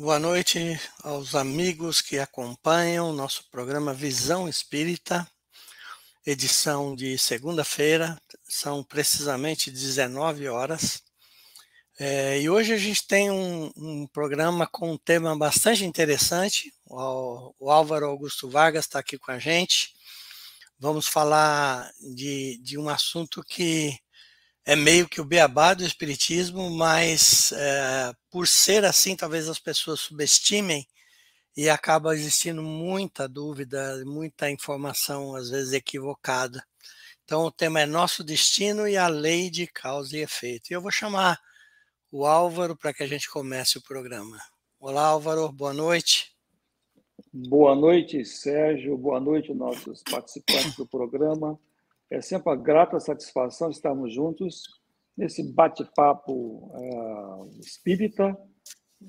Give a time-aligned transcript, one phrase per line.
[0.00, 5.30] Boa noite aos amigos que acompanham nosso programa Visão Espírita,
[6.24, 8.18] edição de segunda-feira,
[8.48, 11.02] são precisamente 19 horas.
[11.98, 16.72] É, e hoje a gente tem um, um, programa com um tema bastante interessante.
[16.86, 19.92] O, o Álvaro Augusto Vargas está aqui com a gente.
[20.78, 24.00] Vamos falar de, de um assunto que
[24.70, 29.98] é meio que o beabá do Espiritismo, mas é, por ser assim, talvez as pessoas
[29.98, 30.86] subestimem
[31.56, 36.64] e acaba existindo muita dúvida, muita informação, às vezes equivocada.
[37.24, 40.70] Então, o tema é Nosso Destino e a Lei de Causa e Efeito.
[40.70, 41.40] E eu vou chamar
[42.08, 44.38] o Álvaro para que a gente comece o programa.
[44.78, 46.30] Olá, Álvaro, boa noite.
[47.32, 48.96] Boa noite, Sérgio.
[48.96, 51.58] Boa noite, nossos participantes do programa.
[52.10, 54.64] É sempre uma grata satisfação estarmos juntos
[55.16, 58.36] nesse bate-papo uh, espírita.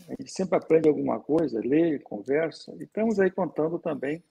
[0.07, 2.73] A gente sempre aprende alguma coisa, lê, conversa.
[2.79, 4.23] E estamos aí contando também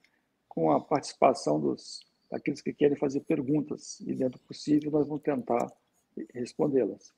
[0.48, 4.00] com a participação dos daqueles que querem fazer perguntas.
[4.00, 5.66] E, dentro possível, nós vamos tentar
[6.32, 7.12] respondê-las.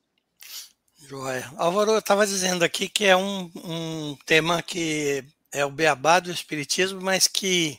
[0.97, 1.53] Joia.
[1.57, 6.31] Álvaro, eu estava dizendo aqui que é um, um tema que é o beabá do
[6.31, 7.79] Espiritismo, mas que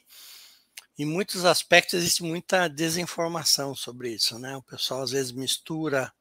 [0.98, 4.56] em muitos aspectos existe muita desinformação sobre isso, né?
[4.56, 6.12] O pessoal às vezes mistura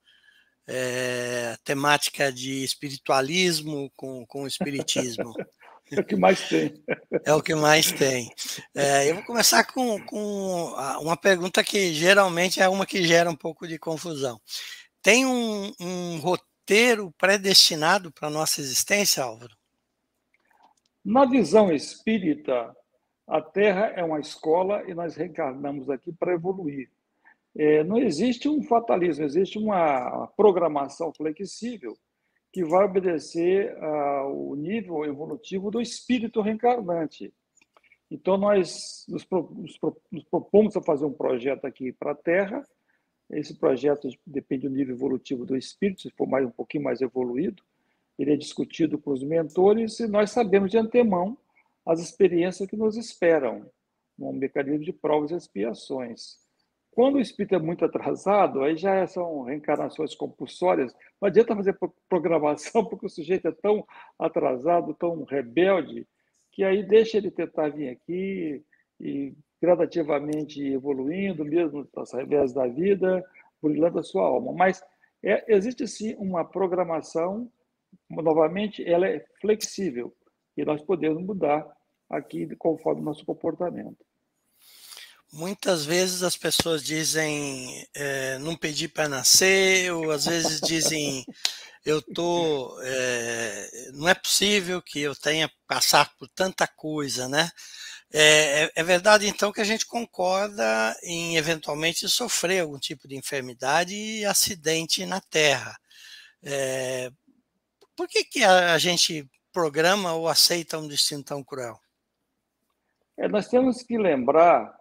[0.66, 5.32] é, temática de espiritualismo com, com espiritismo.
[5.94, 6.72] É o que mais tem.
[7.26, 8.30] É o que mais tem.
[8.74, 13.36] É, eu vou começar com, com uma pergunta que geralmente é uma que gera um
[13.36, 14.40] pouco de confusão.
[15.02, 19.54] Tem um, um roteiro predestinado para a nossa existência, Álvaro?
[21.04, 22.74] Na visão espírita,
[23.32, 26.90] a Terra é uma escola e nós reencarnamos aqui para evoluir.
[27.56, 31.96] É, não existe um fatalismo, existe uma programação flexível
[32.52, 37.32] que vai obedecer ao nível evolutivo do espírito reencarnante.
[38.10, 39.24] Então, nós nos
[40.30, 42.62] propomos a fazer um projeto aqui para a Terra.
[43.30, 47.62] Esse projeto depende do nível evolutivo do espírito, se for mais um pouquinho mais evoluído.
[48.18, 51.38] Ele é discutido com os mentores e nós sabemos de antemão
[51.86, 53.68] as experiências que nos esperam,
[54.18, 56.40] um mecanismo de provas e expiações.
[56.92, 60.94] Quando o espírito é muito atrasado, aí já são reencarnações compulsórias.
[61.20, 61.76] Não adianta fazer
[62.08, 63.86] programação, porque o sujeito é tão
[64.18, 66.06] atrasado, tão rebelde,
[66.52, 68.62] que aí deixa ele tentar vir aqui
[69.00, 73.24] e gradativamente evoluindo, mesmo nas revés da vida,
[73.60, 74.52] burilando a sua alma.
[74.52, 74.84] Mas
[75.24, 77.50] é, existe sim uma programação,
[78.10, 80.14] novamente, ela é flexível
[80.56, 81.66] e nós podemos mudar
[82.08, 84.04] aqui conforme o nosso comportamento.
[85.32, 91.24] Muitas vezes as pessoas dizem é, não pedi para nascer, ou às vezes dizem
[91.86, 97.50] eu tô é, não é possível que eu tenha passado por tanta coisa, né?
[98.12, 103.16] É, é, é, verdade então que a gente concorda em eventualmente sofrer algum tipo de
[103.16, 105.74] enfermidade e acidente na Terra.
[106.42, 107.10] É,
[107.96, 111.78] por que, que a gente programa ou aceita um destino tão cruel?
[113.16, 114.76] É, nós temos que lembrar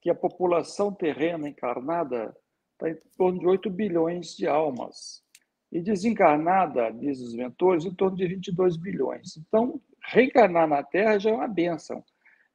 [0.00, 2.36] que a população terrena encarnada
[2.72, 5.22] está em torno de 8 bilhões de almas.
[5.70, 9.36] E desencarnada, diz os mentores, em torno de 22 bilhões.
[9.36, 12.04] Então, reencarnar na Terra já é uma bênção.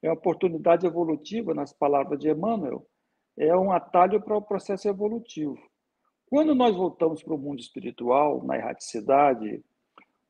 [0.01, 2.87] É uma oportunidade evolutiva, nas palavras de Emmanuel,
[3.37, 5.57] é um atalho para o processo evolutivo.
[6.27, 9.63] Quando nós voltamos para o mundo espiritual, na erraticidade,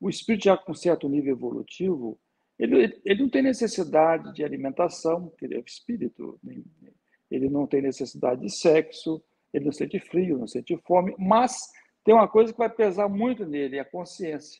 [0.01, 2.19] o espírito já com certo nível evolutivo,
[2.57, 6.39] ele, ele não tem necessidade de alimentação, porque ele é o espírito,
[7.29, 9.23] ele não tem necessidade de sexo,
[9.53, 11.55] ele não sente frio, não sente fome, mas
[12.03, 14.59] tem uma coisa que vai pesar muito nele, é a consciência.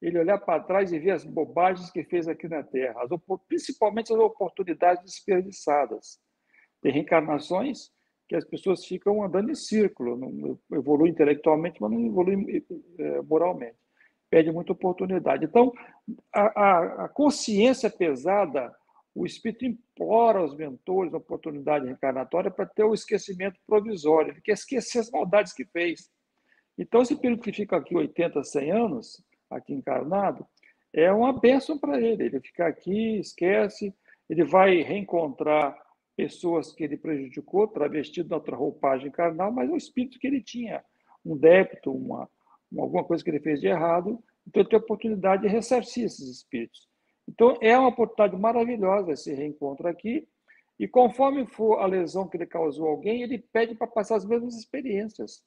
[0.00, 3.10] Ele olhar para trás e ver as bobagens que fez aqui na Terra, as,
[3.48, 6.20] principalmente as oportunidades desperdiçadas.
[6.80, 7.90] Tem reencarnações
[8.28, 12.64] que as pessoas ficam andando em círculo, não evoluem intelectualmente, mas não evoluem
[12.98, 13.76] eh, moralmente
[14.30, 15.44] perde muita oportunidade.
[15.44, 15.72] Então,
[16.32, 18.74] a, a, a consciência pesada,
[19.14, 24.52] o espírito implora aos mentores a oportunidade reencarnatória para ter o esquecimento provisório, ele quer
[24.52, 26.10] esquecer as maldades que fez.
[26.76, 30.46] Então, esse período que fica aqui 80, 100 anos, aqui encarnado,
[30.92, 32.24] é uma bênção para ele.
[32.24, 33.94] Ele fica aqui, esquece,
[34.28, 35.76] ele vai reencontrar
[36.16, 40.84] pessoas que ele prejudicou, travestido na outra roupagem carnal, mas o espírito que ele tinha,
[41.24, 42.28] um débito, uma,
[42.76, 46.28] alguma coisa que ele fez de errado, então ele tem a oportunidade de ressarcir esses
[46.28, 46.88] espíritos.
[47.28, 50.26] Então é uma oportunidade maravilhosa esse reencontro aqui,
[50.78, 54.24] e conforme for a lesão que ele causou a alguém, ele pede para passar as
[54.24, 55.42] mesmas experiências.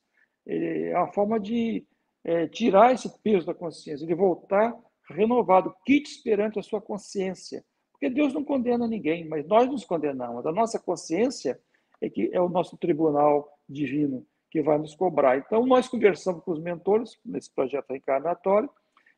[0.46, 1.86] é uma forma de
[2.24, 4.78] é, tirar esse peso da consciência, de voltar
[5.10, 7.64] renovado, kits perante a sua consciência.
[7.92, 10.46] Porque Deus não condena ninguém, mas nós nos condenamos.
[10.46, 11.60] A nossa consciência
[12.02, 15.38] é que é o nosso tribunal divino que vai nos cobrar.
[15.38, 18.69] Então, nós conversamos com os mentores nesse projeto reencarnatório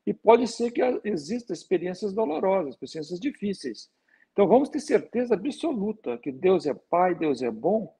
[0.05, 3.89] e pode ser que existam experiências dolorosas, experiências difíceis.
[4.31, 7.93] Então, vamos ter certeza absoluta que Deus é Pai, Deus é bom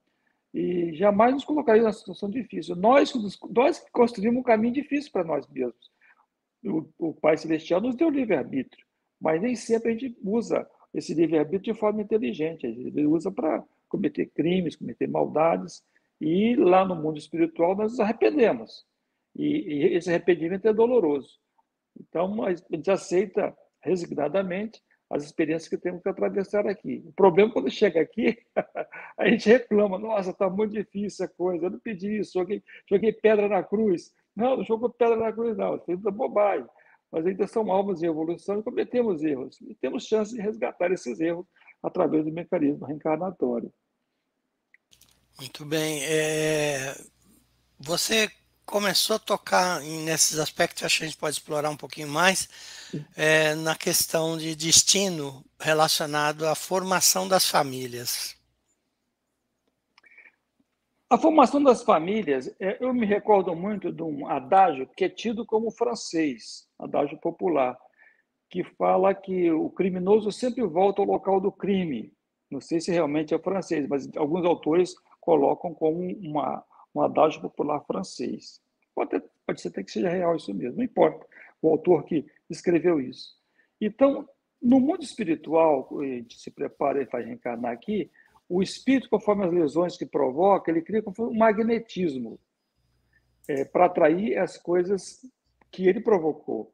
[0.53, 2.75] e jamais nos colocaria numa situação difícil.
[2.75, 3.12] Nós,
[3.50, 5.91] nós construímos um caminho difícil para nós mesmos.
[6.63, 8.85] O, o Pai Celestial nos deu livre-arbítrio,
[9.19, 12.68] mas nem sempre a gente usa esse livre-arbítrio de forma inteligente.
[12.68, 15.83] Ele usa para cometer crimes, cometer maldades,
[16.24, 18.86] e lá no mundo espiritual nós nos arrependemos.
[19.36, 21.38] E, e esse arrependimento é doloroso.
[22.00, 27.04] Então, a gente aceita resignadamente as experiências que temos que atravessar aqui.
[27.06, 28.38] O problema é quando chega aqui,
[29.18, 33.12] a gente reclama, nossa, está muito difícil a coisa, eu não pedi isso, joguei, joguei
[33.12, 34.14] pedra na cruz.
[34.34, 36.68] Não, não jogou pedra na cruz, não, fez muita bobagem.
[37.12, 39.60] Mas ainda são almas em evolução e cometemos erros.
[39.62, 41.46] E temos chance de resgatar esses erros
[41.84, 43.72] através do mecanismo reencarnatório.
[45.39, 46.03] Muito bem.
[46.03, 46.95] É...
[47.80, 48.31] Você
[48.65, 52.50] começou a tocar nesses aspectos, acho que a gente pode explorar um pouquinho mais,
[53.15, 58.35] é, na questão de destino relacionado à formação das famílias.
[61.09, 65.45] A formação das famílias, é, eu me recordo muito de um adágio que é tido
[65.45, 67.77] como francês, adágio popular,
[68.50, 72.12] que fala que o criminoso sempre volta ao local do crime.
[72.50, 77.81] Não sei se realmente é francês, mas alguns autores colocam como uma, um adágio popular
[77.86, 78.62] francês.
[78.94, 81.25] Pode, pode ser até que seja real isso mesmo, não importa
[81.62, 83.36] o autor que escreveu isso.
[83.80, 84.28] Então,
[84.62, 88.12] no mundo espiritual, a gente se prepara e faz reencarnar aqui,
[88.50, 92.38] o espírito, conforme as lesões que provoca, ele cria um magnetismo
[93.48, 95.26] é, para atrair as coisas
[95.72, 96.74] que ele provocou.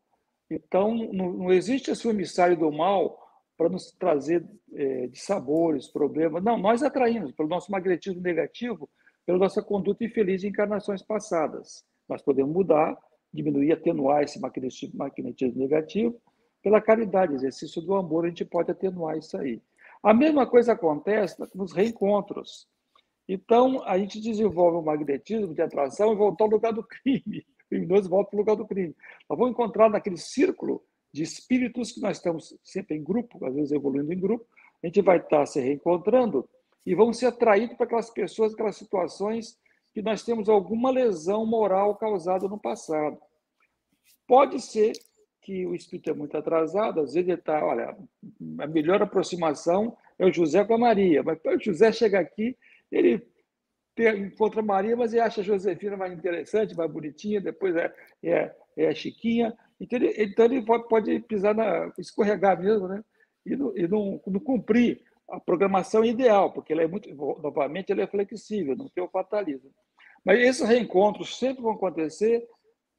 [0.50, 3.29] Então, não, não existe esse emissário do mal
[3.60, 4.42] para nos trazer
[4.74, 6.42] é, de sabores, problemas.
[6.42, 8.90] Não, nós atraímos pelo nosso magnetismo negativo,
[9.26, 11.84] pela nossa conduta infeliz de encarnações passadas.
[12.08, 12.98] Nós podemos mudar,
[13.34, 16.18] diminuir, atenuar esse magnetismo negativo.
[16.64, 19.62] Pela caridade, exercício do amor, a gente pode atenuar isso aí.
[20.02, 22.66] A mesma coisa acontece nos reencontros.
[23.28, 27.46] Então, a gente desenvolve o magnetismo de atração e volta ao lugar do crime.
[27.60, 28.96] O criminoso volta para o lugar do crime.
[29.30, 33.72] Nós vamos encontrar naquele círculo de espíritos que nós estamos sempre em grupo, às vezes
[33.72, 34.46] evoluindo em grupo,
[34.84, 36.48] a gente vai estar se reencontrando
[36.86, 39.58] e vamos ser atraídos para aquelas pessoas, aquelas situações
[39.94, 43.18] que nós temos alguma lesão moral causada no passado.
[44.28, 44.94] Pode ser
[45.42, 47.98] que o espírito é muito atrasado, às vezes ele está, olha,
[48.60, 52.56] a melhor aproximação é o José com a Maria, mas o José chega aqui,
[52.92, 53.26] ele
[53.98, 58.56] encontra a Maria, mas ele acha a Josefina mais interessante, mais bonitinha, depois é, é,
[58.78, 61.92] é a Chiquinha, então ele, então ele pode, pisar na.
[61.98, 63.04] escorregar mesmo, né?
[63.46, 68.02] E não, e não, não cumprir a programação ideal, porque ele é muito, novamente, ele
[68.02, 69.72] é flexível, não tem o fatalismo.
[70.26, 72.48] Mas esses reencontros sempre vão acontecer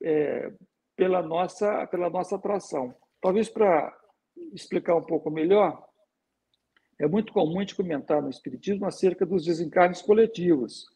[0.02, 0.52] é,
[0.96, 2.94] pela, nossa, pela nossa atração.
[3.20, 3.94] Talvez para
[4.54, 5.86] explicar um pouco melhor,
[6.98, 10.86] é muito comum gente comentar no Espiritismo acerca dos desencarnes coletivos.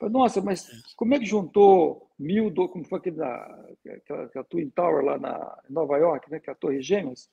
[0.00, 5.18] Nossa, mas como é que juntou mil, como foi aquele da, aquela, Twin Tower lá
[5.18, 7.30] na em Nova York, né, que é a Torre Gêmeas?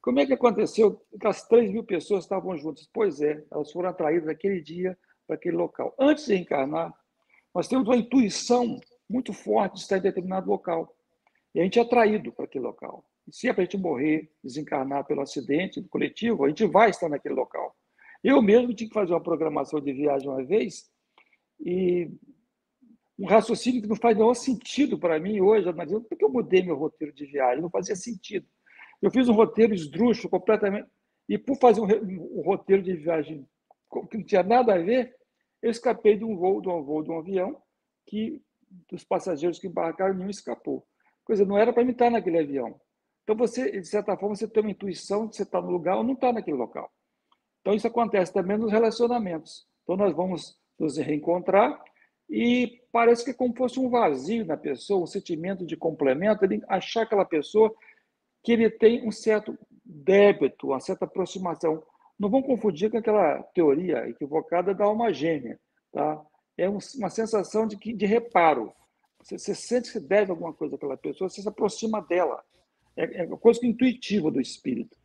[0.00, 2.88] Como é que aconteceu que as 3 mil pessoas estavam juntas?
[2.92, 5.94] Pois é, elas foram atraídas naquele dia para aquele local.
[5.98, 6.94] Antes de encarnar,
[7.54, 8.78] nós temos uma intuição
[9.08, 10.94] muito forte de estar em determinado local.
[11.54, 13.04] E a gente é atraído para aquele local.
[13.26, 17.08] E se é para a gente morrer, desencarnar pelo acidente coletivo, a gente vai estar
[17.08, 17.74] naquele local.
[18.22, 20.88] Eu mesmo tinha que fazer uma programação de viagem uma vez
[21.60, 22.10] e
[23.18, 26.62] um raciocínio que não faz nenhum sentido para mim hoje, analisando por que eu mudei
[26.62, 28.46] meu roteiro de viagem, não fazia sentido.
[29.00, 30.88] Eu fiz um roteiro esdrúxulo completamente,
[31.28, 33.46] e por fazer um, um roteiro de viagem
[34.10, 35.14] que não tinha nada a ver,
[35.62, 37.60] eu escapei de um voo, de um voo de um avião,
[38.06, 38.42] que
[38.90, 40.86] dos passageiros que embarcaram, nenhum escapou.
[41.24, 42.78] Coisa, não era para mim estar naquele avião.
[43.22, 46.04] Então, você, de certa forma, você tem uma intuição de você estar no lugar ou
[46.04, 46.90] não estar naquele local.
[47.60, 49.66] Então, isso acontece também nos relacionamentos.
[49.82, 51.82] Então, nós vamos nos reencontrar
[52.28, 56.62] e parece que é como fosse um vazio na pessoa, um sentimento de complemento, ele
[56.68, 57.74] achar aquela pessoa
[58.42, 61.82] que ele tem um certo débito, uma certa aproximação.
[62.18, 65.58] Não vão confundir com aquela teoria equivocada da alma gêmea.
[65.92, 66.20] Tá?
[66.56, 68.72] É uma sensação de, de reparo.
[69.22, 72.42] Você, você sente que deve alguma coisa àquela pessoa, você se aproxima dela.
[72.96, 74.96] É, é uma coisa intuitiva do espírito.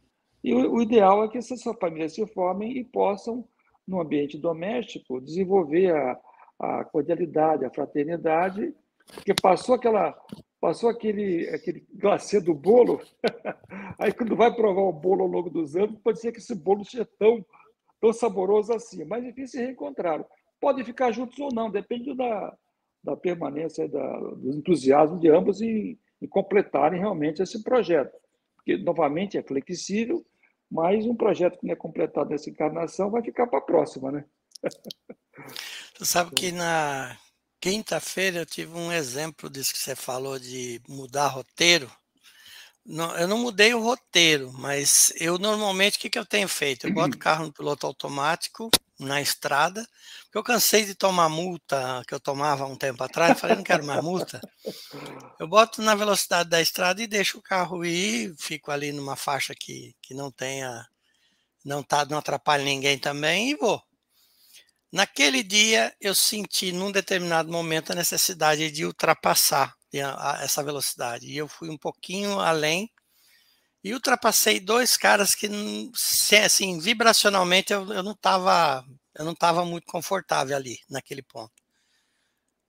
[0.44, 3.48] E o, o ideal é que essas famílias se formem e possam
[3.88, 6.18] no ambiente doméstico, desenvolver a,
[6.62, 8.74] a cordialidade, a fraternidade,
[9.16, 10.16] porque passou aquela,
[10.60, 13.02] passou aquele, aquele glacê do bolo,
[13.98, 16.86] aí quando vai provar o bolo ao longo dos anos, pode ser que esse bolo
[16.86, 17.44] seja tão,
[18.00, 20.24] tão saboroso assim, mas enfim, se reencontraram.
[20.60, 22.56] Podem ficar juntos ou não, depende da,
[23.04, 28.16] da permanência, da, do entusiasmo de ambos em, em completarem realmente esse projeto.
[28.56, 30.24] Porque, novamente, é flexível,
[30.70, 34.26] mas um projeto que não é completado nessa encarnação vai ficar para a próxima, né?
[36.02, 37.16] Você sabe que na
[37.60, 41.92] quinta-feira eu tive um exemplo disso que você falou de mudar roteiro.
[42.84, 46.88] Não, eu não mudei o roteiro, mas eu normalmente o que, que eu tenho feito?
[46.88, 49.88] Eu boto o carro no piloto automático na estrada,
[50.24, 53.86] porque eu cansei de tomar multa que eu tomava um tempo atrás, falei, não quero
[53.86, 54.42] mais multa.
[55.40, 59.54] Eu boto na velocidade da estrada e deixo o carro ir, fico ali numa faixa
[59.54, 60.84] que, que não tenha,
[61.64, 63.80] não, tá, não atrapalhe ninguém também e vou.
[64.92, 69.74] Naquele dia, eu senti, num determinado momento, a necessidade de ultrapassar
[70.42, 71.28] essa velocidade.
[71.28, 72.92] E eu fui um pouquinho além
[73.84, 75.50] e ultrapassei dois caras que,
[76.44, 81.52] assim, vibracionalmente, eu, eu não estava eu não estava muito confortável ali, naquele ponto.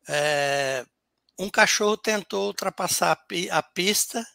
[0.09, 0.85] É,
[1.39, 3.17] um cachorro tentou ultrapassar
[3.51, 4.27] a pista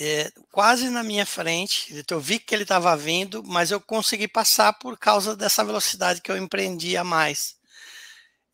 [0.00, 2.04] é, quase na minha frente.
[2.08, 6.30] Eu vi que ele estava vindo, mas eu consegui passar por causa dessa velocidade que
[6.30, 7.56] eu empreendi a mais.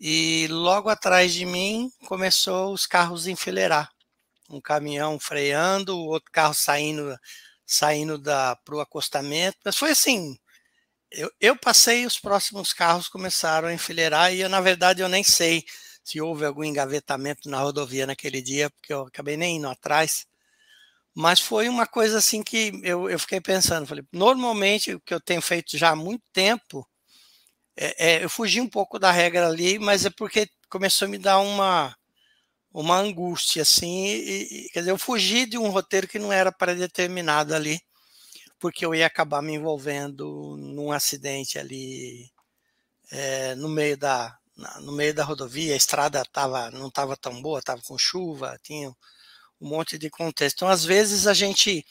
[0.01, 3.91] E logo atrás de mim começou os carros enfileirar.
[4.51, 7.17] Um caminhão freando, o outro carro saindo
[7.67, 8.21] saindo
[8.65, 9.59] para o acostamento.
[9.65, 10.39] Mas foi assim,
[11.11, 15.25] eu, eu passei, os próximos carros começaram a enfileirar e eu, na verdade eu nem
[15.25, 15.65] sei
[16.05, 20.27] se houve algum engavetamento na rodovia naquele dia, porque eu acabei nem indo atrás.
[21.19, 25.21] Mas foi uma coisa assim que eu, eu fiquei pensando, falei, normalmente o que eu
[25.21, 26.87] tenho feito já há muito tempo,
[27.75, 31.17] é, é, eu fugi um pouco da regra ali, mas é porque começou a me
[31.17, 31.97] dar uma,
[32.73, 36.53] uma angústia, assim, e, e, quer dizer, eu fugi de um roteiro que não era
[36.53, 37.81] predeterminado ali,
[38.59, 42.31] porque eu ia acabar me envolvendo num acidente ali
[43.11, 44.37] é, no meio da
[44.81, 48.91] no meio da rodovia, a estrada tava, não estava tão boa, estava com chuva, tinha
[49.61, 50.57] um monte de contexto.
[50.57, 51.85] Então, às vezes, a gente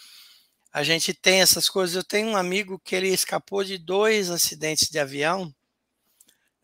[0.72, 1.96] a gente tem essas coisas.
[1.96, 5.54] Eu tenho um amigo que ele escapou de dois acidentes de avião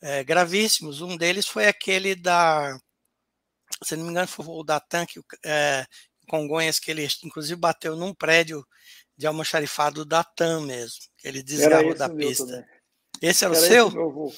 [0.01, 0.99] é, gravíssimos.
[0.99, 2.77] Um deles foi aquele da,
[3.83, 5.85] se não me engano, foi o da Tanque é,
[6.27, 8.65] Congonhas, que ele inclusive bateu num prédio
[9.17, 12.67] de almoxarifado da TAM mesmo, que ele desgarrou da pista.
[13.21, 14.33] Esse era, era o seu?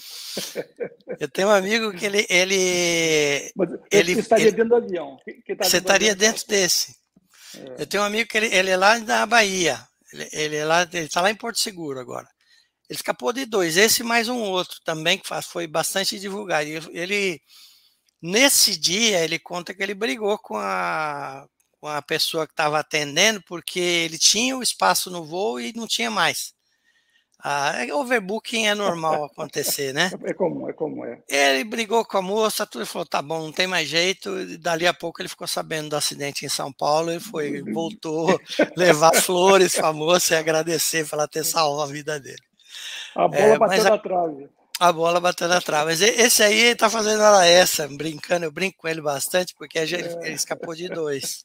[1.19, 2.25] Eu tenho um amigo que ele.
[2.29, 5.17] ele, Mas ele estaria ele, dentro do avião.
[5.57, 6.95] Tá você estaria dentro desse.
[7.55, 7.83] É.
[7.83, 9.79] Eu tenho um amigo que ele, ele é lá da Bahia.
[10.11, 12.27] Ele, ele é lá, ele está lá em Porto Seguro agora.
[12.89, 16.67] Ele escapou de dois, esse mais um outro também que foi bastante divulgado.
[16.91, 17.39] Ele
[18.21, 21.45] nesse dia ele conta que ele brigou com a
[21.79, 25.87] com a pessoa que estava atendendo porque ele tinha o espaço no voo e não
[25.87, 26.53] tinha mais.
[27.45, 30.09] Ah, é, overbooking é normal acontecer, né?
[30.23, 31.19] É comum, é comum, é.
[31.27, 34.39] Ele brigou com a moça, tudo, e falou, tá bom, não tem mais jeito.
[34.39, 38.39] E dali a pouco ele ficou sabendo do acidente em São Paulo e foi, voltou
[38.77, 42.41] levar flores para a moça e agradecer por ela ter salvo a vida dele.
[43.13, 44.49] A bola é, bateu na trave.
[44.79, 45.85] A bola bateu na trave.
[45.85, 49.77] Mas esse aí ele tá fazendo ela essa, brincando, eu brinco com ele bastante, porque
[49.77, 49.83] é.
[49.83, 51.43] ele escapou de dois.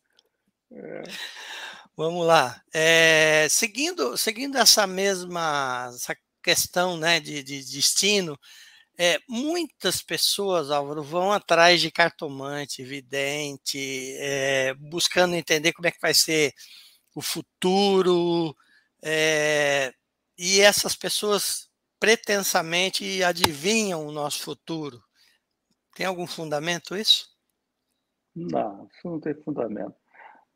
[0.73, 1.03] É.
[1.99, 2.63] Vamos lá.
[2.73, 8.39] É, seguindo, seguindo essa mesma essa questão né, de, de destino,
[8.97, 16.01] é, muitas pessoas, Álvaro, vão atrás de cartomante, vidente, é, buscando entender como é que
[16.01, 16.55] vai ser
[17.17, 18.55] o futuro.
[20.39, 25.03] E essas pessoas pretensamente adivinham o nosso futuro.
[25.97, 27.29] Tem algum fundamento isso?
[28.37, 29.97] Não, isso não tem fundamento.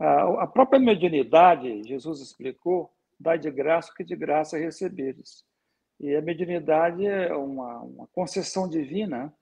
[0.04, 2.90] A própria mediunidade, Jesus explicou,
[3.20, 5.44] dá de graça o que de graça receberes.
[6.00, 9.32] E a mediunidade é uma, uma concessão divina,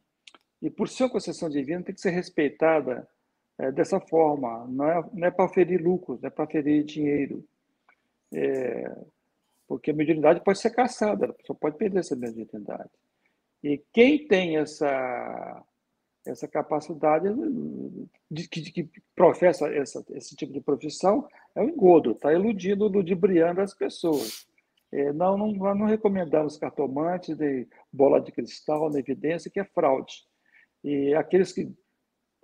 [0.61, 3.09] e por ser uma concessão divina tem que ser respeitada
[3.57, 4.67] é, dessa forma.
[4.67, 7.43] Não é, não é para ferir lucros, não é para ferir dinheiro.
[8.35, 8.95] É,
[9.67, 12.91] porque a mediunidade pode ser caçada, a pessoa pode perder essa mediunidade.
[13.65, 15.65] E quem tem essa
[16.31, 17.29] essa capacidade
[18.31, 22.89] de, que, de, que professa essa, esse tipo de profissão é o engodo, está iludindo,
[22.89, 24.47] ludibriando as pessoas.
[24.93, 29.65] É, não, não, nós não recomendamos cartomantes de bola de cristal na evidência, que é
[29.65, 30.15] fraude.
[30.83, 31.73] E aqueles que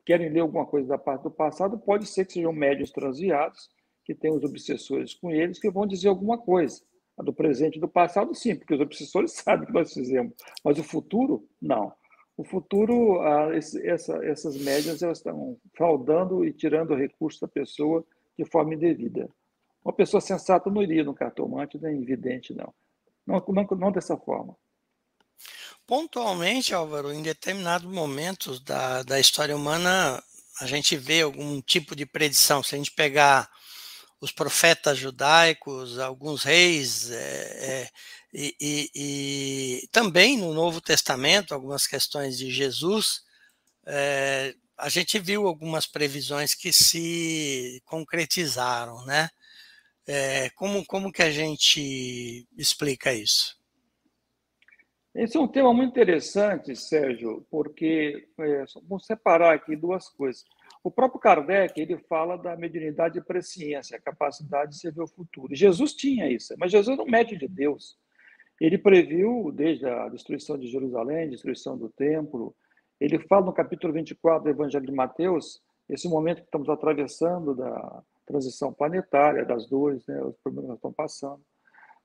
[0.05, 3.69] querem ler alguma coisa da parte do passado, pode ser que sejam médios transviados,
[4.05, 6.81] que têm os obsessores com eles, que vão dizer alguma coisa.
[7.19, 10.35] A do presente e do passado, sim, porque os obsessores sabem o que nós fizemos,
[10.62, 11.93] mas o futuro, não.
[12.37, 13.21] O futuro,
[13.55, 18.05] esse, essa, essas médias elas estão fraudando e tirando recursos da pessoa
[18.38, 19.28] de forma indevida.
[19.83, 22.75] Uma pessoa sensata não iria no cartomante nem vidente, não.
[23.26, 24.55] Não, não, não dessa forma.
[25.87, 30.23] Pontualmente, Álvaro, em determinados momentos da, da história humana,
[30.61, 32.62] a gente vê algum tipo de predição.
[32.62, 33.49] Se a gente pegar
[34.26, 37.88] os profetas judaicos, alguns reis, é, é,
[38.35, 43.23] e, e, e, também no Novo Testamento, algumas questões de Jesus,
[43.87, 49.30] é, a gente viu algumas previsões que se concretizaram, né?
[50.54, 53.56] Como, como que a gente explica isso?
[55.12, 60.45] Esse é um tema muito interessante, Sérgio, porque é, vamos separar aqui duas coisas.
[60.87, 65.52] O próprio Kardec ele fala da mediunidade e presciência, a capacidade de ver o futuro.
[65.52, 67.99] Jesus tinha isso, mas Jesus não mede de Deus.
[68.61, 72.55] Ele previu desde a destruição de Jerusalém, destruição do templo.
[73.00, 78.02] Ele fala no capítulo 24 do Evangelho de Mateus, esse momento que estamos atravessando da
[78.25, 81.43] transição planetária, das dores, né, os problemas que estão passando.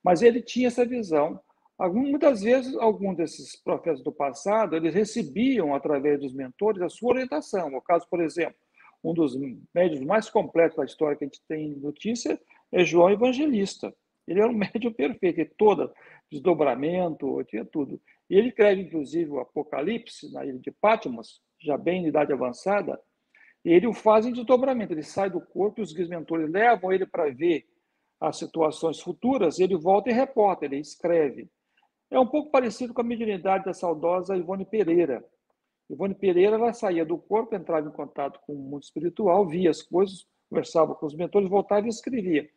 [0.02, 1.40] Mas ele tinha essa visão
[1.90, 7.74] Muitas vezes, alguns desses profetas do passado, eles recebiam, através dos mentores, a sua orientação.
[7.74, 8.54] O caso, por exemplo,
[9.02, 9.36] um dos
[9.74, 12.40] médios mais completos da história que a gente tem notícia
[12.70, 13.94] é João Evangelista.
[14.26, 15.92] Ele era um médium perfeito, ele todo
[16.30, 18.00] desdobramento, tinha tudo.
[18.30, 22.98] E ele escreve, inclusive, o Apocalipse, na ilha de Patmos, já bem em idade avançada,
[23.64, 24.92] e ele o faz em desdobramento.
[24.92, 27.66] Ele sai do corpo e os mentores levam ele para ver
[28.20, 31.48] as situações futuras, ele volta e reporta, ele escreve.
[32.10, 35.24] É um pouco parecido com a mediunidade da saudosa Ivone Pereira.
[35.92, 39.82] Ivone Pereira ela saía do corpo, entrava em contato com o mundo espiritual, via as
[39.82, 42.48] coisas, conversava com os mentores, voltava e escrevia.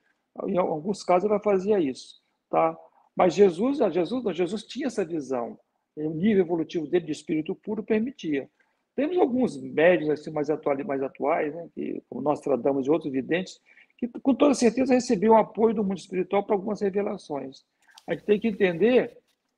[0.48, 2.77] Em alguns casos ela fazia isso, tá?
[3.15, 5.60] Mas Jesus, Jesus, Jesus tinha essa visão.
[5.96, 8.50] O nível evolutivo dele de espírito puro permitia.
[8.96, 13.12] Temos alguns médios assim mais atuais, mais atuais, né, que como nós tratamos e outros
[13.12, 13.59] videntes,
[13.98, 17.66] que com toda certeza recebiam apoio do mundo espiritual para algumas revelações.
[18.07, 19.18] A gente tem que entender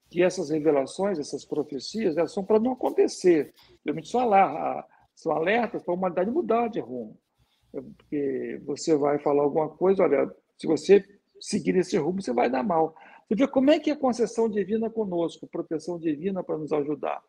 [0.10, 3.54] que essas revelações, essas profecias, elas são para não acontecer.
[3.86, 4.22] Realmente são,
[5.16, 7.18] são alertas para a humanidade mudar de rumo.
[7.74, 11.04] É, porque você vai falar alguma coisa, olha, se você
[11.40, 12.96] seguir esse rumo, você vai dar mal.
[13.28, 17.22] Você vê como é que é a concessão divina conosco, proteção divina para nos ajudar.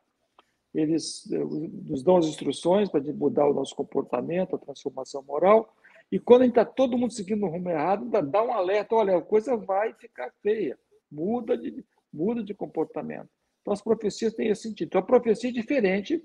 [0.72, 5.74] Eles eh, nos dão as instruções para mudar o nosso comportamento, a transformação moral,
[6.10, 9.56] e quando está todo mundo seguindo o rumo errado, dá um alerta, olha, a coisa
[9.56, 10.78] vai ficar feia,
[11.10, 13.28] muda de, muda de comportamento.
[13.60, 14.88] Então, as profecias têm esse sentido.
[14.88, 16.22] Então, a profecia é diferente,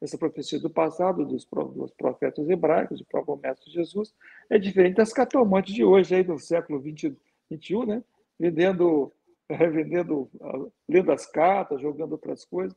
[0.00, 1.46] essa profecia do passado, dos,
[1.96, 4.14] profetas hebraicos, do próprio Mestre Jesus,
[4.50, 7.16] é diferente das catomantes de hoje, aí do século 20,
[7.50, 8.04] 21, né?
[8.38, 9.12] vendendo,
[9.48, 10.30] vendendo,
[10.88, 12.76] lendo as cartas, jogando outras coisas.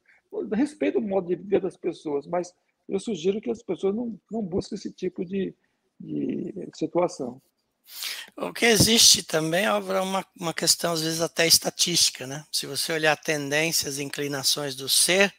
[0.53, 2.53] Respeito o modo de viver das pessoas, mas
[2.87, 5.53] eu sugiro que as pessoas não, não busquem esse tipo de,
[5.99, 7.41] de situação.
[8.35, 12.45] O que existe também é uma, uma questão, às vezes, até estatística, né?
[12.51, 15.33] Se você olhar tendências e inclinações do ser,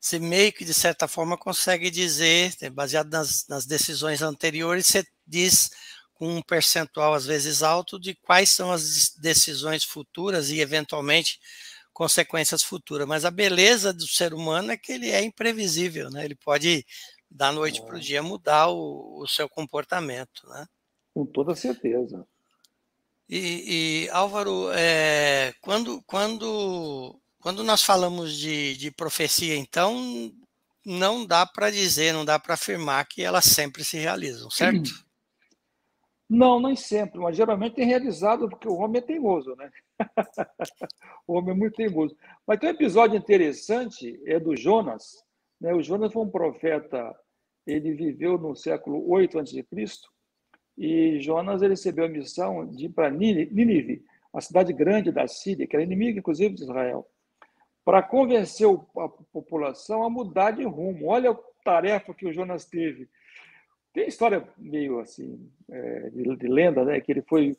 [0.00, 5.04] você meio que, de certa forma, consegue dizer, né, baseado nas, nas decisões anteriores, você
[5.26, 5.70] diz
[6.14, 11.40] com um percentual, às vezes, alto, de quais são as decisões futuras e, eventualmente,
[11.92, 13.06] consequências futuras.
[13.06, 16.24] Mas a beleza do ser humano é que ele é imprevisível, né?
[16.24, 16.84] Ele pode,
[17.30, 20.66] da noite para o dia, mudar o, o seu comportamento, né?
[21.14, 22.26] Com toda certeza.
[23.28, 30.30] E, e Álvaro, é, quando, quando, quando nós falamos de, de profecia, então,
[30.84, 34.90] não dá para dizer, não dá para afirmar que elas sempre se realizam, certo?
[36.28, 39.70] Não, nem sempre, mas geralmente tem realizado porque o homem é teimoso, né?
[41.26, 42.16] o homem é muito teimoso.
[42.46, 45.12] Mas tem um episódio interessante, é do Jonas.
[45.60, 45.72] Né?
[45.74, 47.14] O Jonas foi um profeta,
[47.66, 49.64] ele viveu no século 8 a.C.,
[50.76, 55.76] e Jonas recebeu a missão de ir para Nínive, a cidade grande da Síria, que
[55.76, 57.08] era inimiga, inclusive, de Israel,
[57.84, 61.06] para convencer a população a mudar de rumo.
[61.06, 63.08] Olha a tarefa que o Jonas teve.
[63.92, 67.00] Tem história meio assim, é, de, de, lenda, né?
[67.00, 67.56] Que ele foi.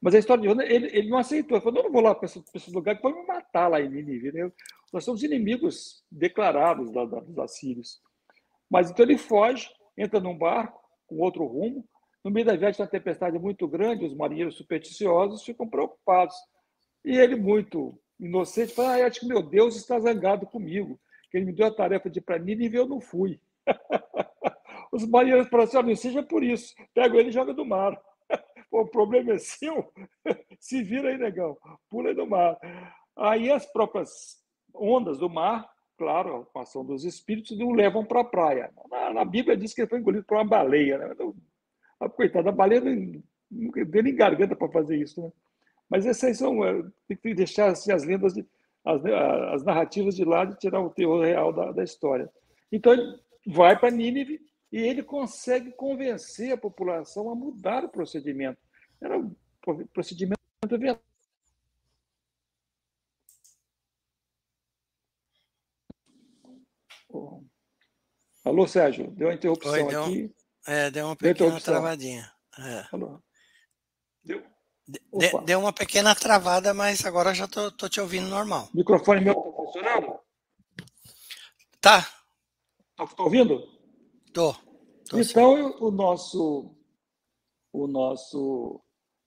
[0.00, 1.56] Mas a história de Jonas, ele, ele não aceitou.
[1.56, 3.80] Ele falou: não, não vou lá para esse, esse, lugar que pode me matar lá
[3.80, 4.32] em Nínive.
[4.32, 4.50] Né?
[4.92, 8.02] Nós somos inimigos declarados da, da, dos assírios.
[8.68, 11.86] Mas então ele foge, entra num barco com outro rumo,
[12.24, 16.34] no meio da viagem, uma tempestade muito grande, os marinheiros supersticiosos ficam preocupados.
[17.04, 20.98] E ele, muito inocente, fala: ah, acho que meu Deus está zangado comigo,
[21.30, 23.38] que ele me deu a tarefa de ir para Nínive e eu não fui.
[24.90, 28.00] os marinheiros falaram assim: não seja por isso, pega ele e joga do mar.
[28.72, 29.92] o problema é seu,
[30.58, 31.58] se vira aí, negão,
[31.90, 32.58] pula aí do mar.
[33.14, 34.42] Aí as próprias
[34.74, 38.68] ondas do mar claro, a ação dos espíritos, o levam para a praia.
[38.90, 40.98] Na, na, Bíblia diz que ele foi engolido por uma baleia.
[40.98, 41.14] Né?
[41.96, 43.22] Então, a coitada, a baleia não,
[43.86, 45.22] deu nem garganta para fazer isso.
[45.22, 45.32] Né?
[45.88, 46.64] Mas essas são.
[46.64, 48.46] É, tem que deixar assim, as lendas, de,
[48.84, 52.30] as, as, narrativas de lado e tirar o teor real da, da história.
[52.70, 54.40] Então ele vai para Nínive
[54.72, 58.58] e ele consegue convencer a população a mudar o procedimento.
[59.00, 59.34] Era um
[59.92, 60.34] procedimento
[68.44, 70.34] Alô, Sérgio, deu uma interrupção Oi, deu, aqui.
[70.66, 72.30] É, deu uma pequena travadinha.
[72.58, 72.86] É.
[74.24, 74.42] Deu?
[74.86, 75.00] De,
[75.44, 78.68] deu uma pequena travada, mas agora já tô, tô te ouvindo normal.
[78.72, 80.20] O microfone meu está funcionando?
[81.80, 82.02] Tá.
[82.96, 83.66] Tá, tá ouvindo?
[84.32, 84.54] Tô.
[85.08, 85.76] tô então sim.
[85.80, 86.76] o nosso
[87.72, 88.80] o nosso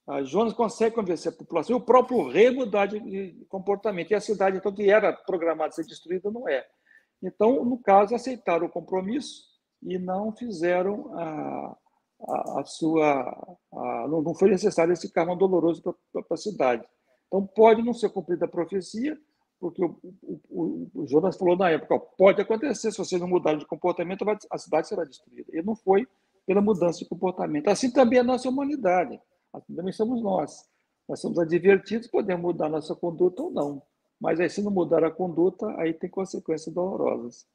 [0.08, 4.12] a Jonas consegue convencer a população, e o próprio rei mudar de, de comportamento.
[4.12, 6.66] E a cidade, então, que era programada ser destruída, não é.
[7.22, 9.47] Então, no caso, aceitaram o compromisso
[9.82, 11.78] e não fizeram a,
[12.28, 13.58] a, a sua.
[13.74, 16.88] A, não, não, foi necessário esse karma doloroso para a cidade.
[17.28, 19.18] Então, pode não ser cumprida a profecia,
[19.60, 23.28] porque o, o, o, o Jonas falou na época: ó, pode acontecer, se vocês não
[23.28, 25.50] mudarem de comportamento, a cidade será destruída.
[25.54, 26.08] E não foi
[26.46, 27.68] pela mudança de comportamento.
[27.68, 29.20] Assim também é a nossa humanidade,
[29.54, 30.66] assim também somos nós.
[31.08, 33.82] Nós somos advertidos, podemos mudar nossa conduta ou não.
[34.20, 37.46] Mas aí, se não mudar a conduta, aí tem consequências dolorosas.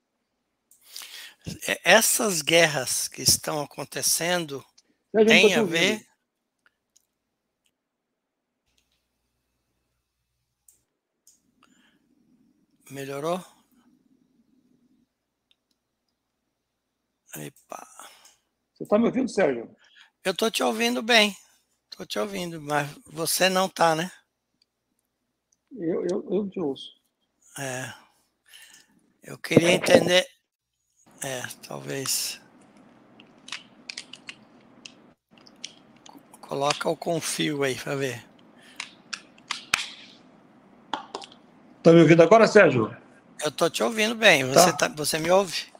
[1.66, 4.64] É, essas guerras que estão acontecendo
[5.26, 6.06] têm a ver.
[12.90, 13.42] Melhorou?
[17.36, 17.86] Epa.
[18.74, 19.74] Você está me ouvindo, Sérgio?
[20.24, 21.36] Eu estou te ouvindo bem.
[21.90, 24.10] Estou te ouvindo, mas você não está, né?
[25.72, 26.90] Eu, eu, eu te ouço.
[27.58, 27.92] É.
[29.22, 30.26] Eu queria entender.
[31.22, 32.40] É, talvez.
[36.40, 38.24] Coloca o confio aí para ver.
[41.82, 42.94] Tá me ouvindo agora, Sérgio?
[43.42, 44.44] Eu tô te ouvindo bem.
[44.44, 44.88] Você, tá.
[44.88, 45.72] Tá, você me ouve?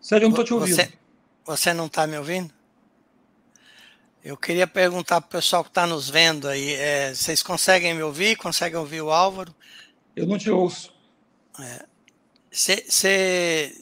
[0.00, 0.76] Sérgio, eu não tô te ouvindo.
[0.76, 0.92] Você,
[1.44, 2.52] você não tá me ouvindo?
[4.24, 8.02] Eu queria perguntar para o pessoal que está nos vendo aí, é, vocês conseguem me
[8.02, 8.34] ouvir?
[8.36, 9.54] Conseguem ouvir o Álvaro?
[10.16, 10.94] Eu não te ouço.
[12.50, 13.72] Você é,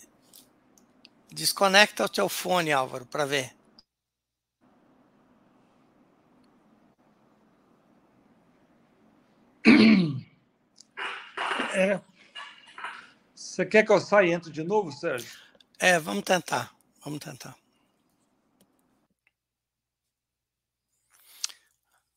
[1.31, 3.55] desconecta o teu fone, Álvaro, para ver.
[11.77, 12.01] É.
[13.35, 15.29] Você quer que eu saia e entre de novo, Sérgio?
[15.81, 16.73] É, vamos tentar.
[17.05, 17.57] Vamos tentar.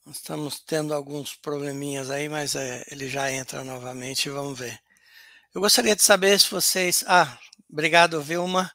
[0.10, 4.80] Estamos tendo alguns probleminhas aí, mas é, ele já entra novamente vamos ver.
[5.54, 7.04] Eu gostaria de saber se vocês.
[7.08, 7.38] Ah,
[7.70, 8.72] obrigado, Vilma.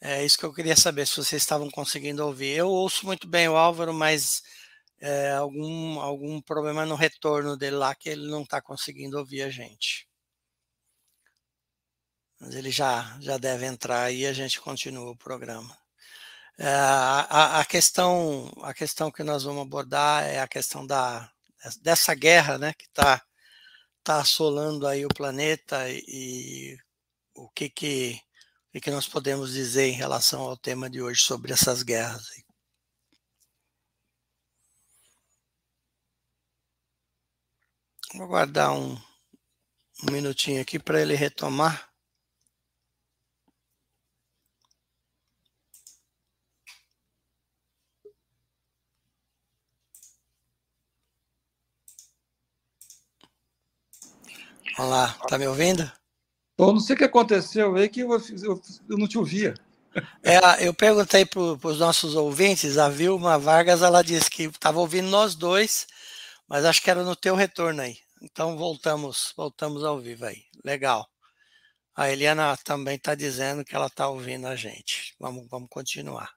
[0.00, 2.56] É isso que eu queria saber, se vocês estavam conseguindo ouvir.
[2.56, 4.42] Eu ouço muito bem o Álvaro, mas
[5.00, 9.50] é, algum, algum problema no retorno dele lá que ele não está conseguindo ouvir a
[9.50, 10.08] gente.
[12.40, 15.76] Mas ele já, já deve entrar e a gente continua o programa.
[16.58, 21.30] É, a, a, questão, a questão que nós vamos abordar é a questão da,
[21.82, 23.22] dessa guerra né, que está
[24.02, 26.78] tá assolando aí o planeta e,
[27.34, 28.20] o que, que,
[28.74, 32.24] o que, nós podemos dizer em relação ao tema de hoje sobre essas guerras.
[38.14, 38.94] Vou aguardar um,
[40.04, 41.85] um minutinho aqui para ele retomar.
[54.78, 55.90] Olá, tá me ouvindo?
[56.58, 59.54] Eu não sei o que aconteceu aí que eu, eu, eu não te ouvia.
[60.22, 65.08] É, eu perguntei para os nossos ouvintes, a Vilma Vargas, ela disse que estava ouvindo
[65.08, 65.86] nós dois,
[66.46, 67.96] mas acho que era no teu retorno aí.
[68.20, 70.42] Então voltamos, voltamos ao vivo aí.
[70.62, 71.08] Legal.
[71.94, 75.14] A Eliana também está dizendo que ela está ouvindo a gente.
[75.18, 76.30] Vamos, vamos continuar.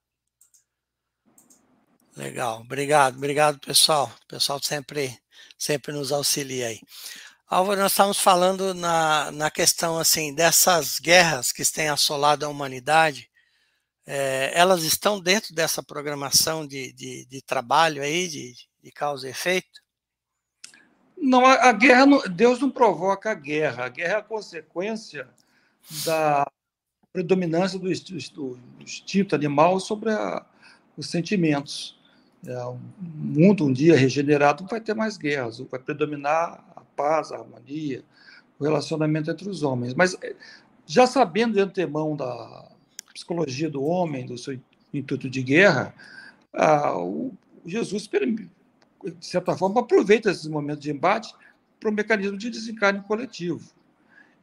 [2.16, 4.10] Legal, obrigado, obrigado pessoal.
[4.24, 5.20] O pessoal sempre,
[5.58, 6.80] sempre nos auxilia aí.
[7.52, 13.28] Álvaro, nós estamos falando na, na questão assim dessas guerras que têm assolado a humanidade.
[14.06, 19.32] É, elas estão dentro dessa programação de, de, de trabalho aí, de, de, causa e
[19.32, 19.82] efeito?
[21.18, 23.86] Não, a, a guerra, não, Deus não provoca a guerra.
[23.86, 25.28] A guerra é a consequência
[26.06, 26.46] da
[27.12, 30.46] predominância do, do, do instinto animal sobre a,
[30.96, 32.00] os sentimentos.
[32.46, 32.54] é,
[33.02, 36.64] mundo um dia regenerado não vai ter mais guerras, vai predominar
[37.00, 38.04] paz, a harmonia,
[38.60, 39.94] o relacionamento entre os homens.
[39.94, 40.36] Mas é,
[40.86, 42.68] já sabendo de antemão da
[43.14, 44.60] psicologia do homem, do seu
[44.94, 45.96] intuito de guerra,
[46.54, 47.32] ah, o
[47.66, 48.50] Jesus, de
[49.22, 51.34] certa forma, aproveita esses momentos de embate
[51.80, 53.72] para o mecanismo de desencarne coletivo.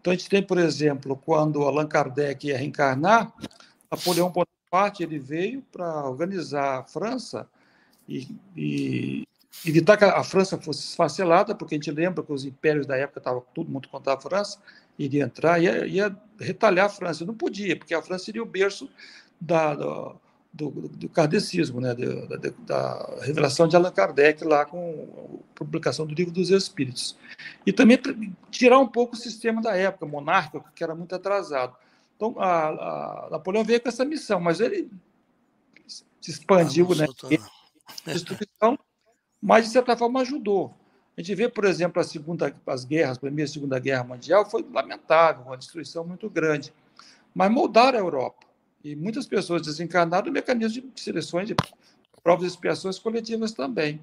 [0.01, 3.33] Então, a gente tem, por exemplo, quando Allan Kardec ia reencarnar,
[3.90, 7.49] Napoleão Bonaparte ele veio para organizar a França
[8.09, 9.27] e, e,
[9.64, 13.21] evitar que a França fosse esfacelada, porque a gente lembra que os impérios da época
[13.21, 14.59] estavam todo mundo contra a França,
[14.99, 17.25] iria entrar, ia, ia retalhar a França.
[17.25, 18.90] Não podia, porque a França seria o berço
[19.40, 20.14] da, da
[20.57, 26.07] do, do kardecismo, né, da, da, da, revelação de Allan Kardec lá com a publicação
[26.07, 27.16] do Livro dos Espíritos.
[27.66, 28.01] E também
[28.51, 31.77] tirar um pouco o sistema da época, monárquico, que era muito atrasado.
[32.16, 34.90] Então, a, a Napoleão veio com essa missão, mas ele
[35.87, 37.07] se expandiu, ah, né?
[38.07, 38.79] Destruição,
[39.40, 40.75] mas de certa forma ajudou.
[41.16, 44.49] A gente vê, por exemplo, a segunda, as guerras, a Primeira e Segunda Guerra Mundial,
[44.49, 46.72] foi lamentável, uma destruição muito grande.
[47.35, 48.46] Mas moldaram a Europa.
[48.85, 51.57] E muitas pessoas desencarnaram no mecanismo de seleções, de
[52.22, 54.01] provas e expiações coletivas também.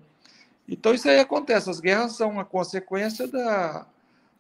[0.68, 1.70] Então, isso aí acontece.
[1.70, 3.86] As guerras são uma consequência da,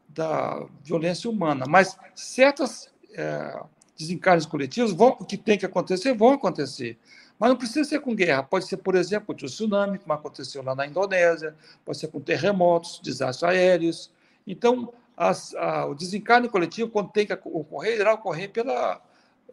[0.10, 1.65] da violência humana.
[1.67, 3.62] Mas certas é,
[3.97, 6.97] desencarnes coletivos vão, que tem que acontecer vão acontecer.
[7.39, 8.43] Mas não precisa ser com guerra.
[8.43, 12.19] Pode ser, por exemplo, de um tsunami, como aconteceu lá na Indonésia, pode ser com
[12.19, 14.12] terremotos, desastres aéreos.
[14.46, 19.02] Então, as, a, o desencarne coletivo, quando tem que ocorrer, irá ocorrer pela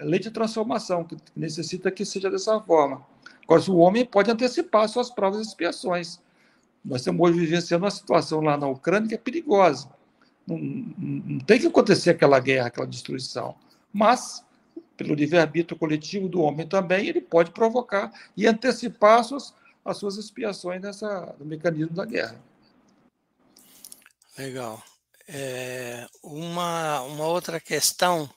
[0.00, 3.04] lei de transformação, que necessita que seja dessa forma.
[3.44, 6.20] Agora, o homem pode antecipar suas provas e expiações.
[6.84, 9.88] Nós estamos hoje vivenciando uma situação lá na Ucrânia que é perigosa.
[10.46, 13.54] Não, não tem que acontecer aquela guerra, aquela destruição.
[13.92, 14.44] Mas,
[15.00, 20.16] pelo livre-arbítrio coletivo do homem também, ele pode provocar e antecipar as suas, as suas
[20.18, 22.38] expiações nessa, no mecanismo da guerra.
[24.36, 24.82] Legal.
[25.26, 28.28] É, uma, uma outra questão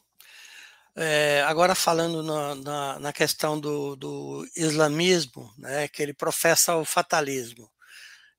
[0.95, 6.85] é, agora falando na, na, na questão do, do, islamismo, né, que ele professa o
[6.85, 7.69] fatalismo,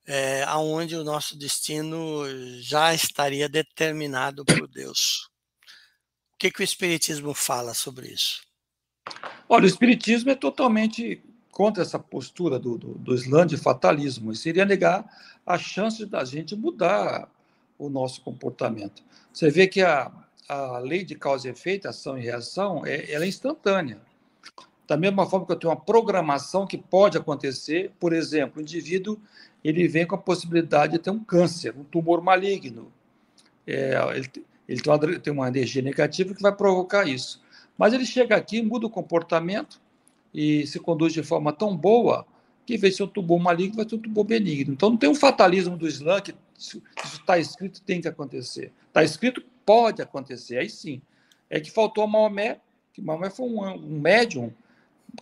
[0.07, 2.23] é, aonde o nosso destino
[2.59, 5.29] já estaria determinado por Deus.
[6.35, 8.43] O que, que o Espiritismo fala sobre isso?
[9.47, 14.33] Olha, o Espiritismo é totalmente contra essa postura do, do, do Islã de fatalismo.
[14.33, 15.05] Isso iria negar
[15.45, 17.31] a chance da gente mudar
[17.79, 19.01] o nosso comportamento.
[19.31, 20.11] Você vê que a,
[20.49, 24.01] a lei de causa e efeito, ação e reação, é, ela é instantânea.
[24.85, 29.17] Da mesma forma que eu tenho uma programação que pode acontecer, por exemplo, o indivíduo
[29.63, 32.91] ele vem com a possibilidade de ter um câncer, um tumor maligno.
[33.65, 34.29] É, ele,
[34.67, 34.81] ele
[35.19, 37.41] tem, uma, energia negativa que vai provocar isso.
[37.77, 39.79] Mas ele chega aqui, muda o comportamento
[40.33, 42.25] e se conduz de forma tão boa
[42.65, 44.73] que, em vez de ser um tumor maligno, vai ser um tumor benigno.
[44.73, 48.71] Então, não tem um fatalismo do Islã que isso está escrito tem que acontecer.
[48.87, 51.01] Está escrito pode acontecer, aí sim.
[51.49, 52.59] É que faltou a Maomé,
[52.93, 54.51] que Maomé foi um, um médium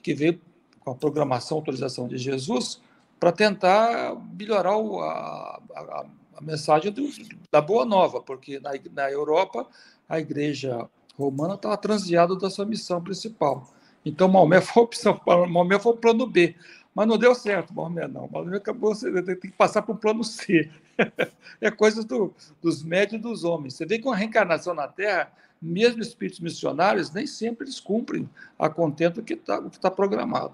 [0.02, 0.40] que veio
[0.80, 2.82] com a programação, autorização de Jesus,
[3.20, 7.10] para tentar melhorar o, a, a, a, mensagem do,
[7.52, 9.68] da Boa Nova, porque na, na Europa
[10.08, 13.72] a igreja romana estava transviada da sua missão principal.
[14.06, 15.20] Então, Maomé foi, opção,
[15.50, 16.56] Maomé foi o plano B.
[16.94, 18.30] Mas não deu certo, Maomé não.
[18.32, 20.70] Maomé acabou, tem que passar para o plano C.
[21.60, 23.76] é coisa do, dos médios e dos homens.
[23.76, 28.70] Você vê que uma reencarnação na Terra, mesmo espíritos missionários, nem sempre eles cumprem a
[28.70, 30.54] contento do que está tá programado.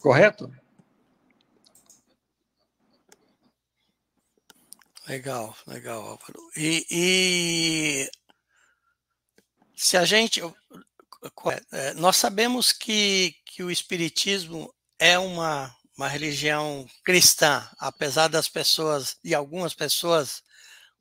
[0.00, 0.50] Correto?
[5.06, 6.50] Legal, legal, Álvaro.
[6.56, 8.10] E, e
[9.76, 10.40] se a gente.
[11.72, 19.18] É, nós sabemos que, que o Espiritismo é uma, uma religião cristã, apesar das pessoas,
[19.22, 20.42] e algumas pessoas,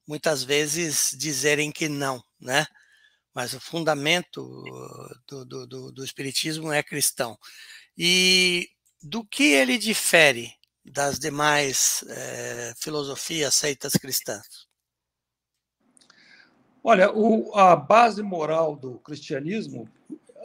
[0.06, 2.68] muitas vezes dizerem que não, né?
[3.34, 4.44] Mas o fundamento
[5.28, 7.38] do, do, do, do Espiritismo é cristão.
[7.98, 8.68] E
[9.02, 10.54] do que ele difere
[10.86, 14.68] das demais é, filosofias, seitas cristãs?
[16.84, 19.88] Olha, o, a base moral do cristianismo,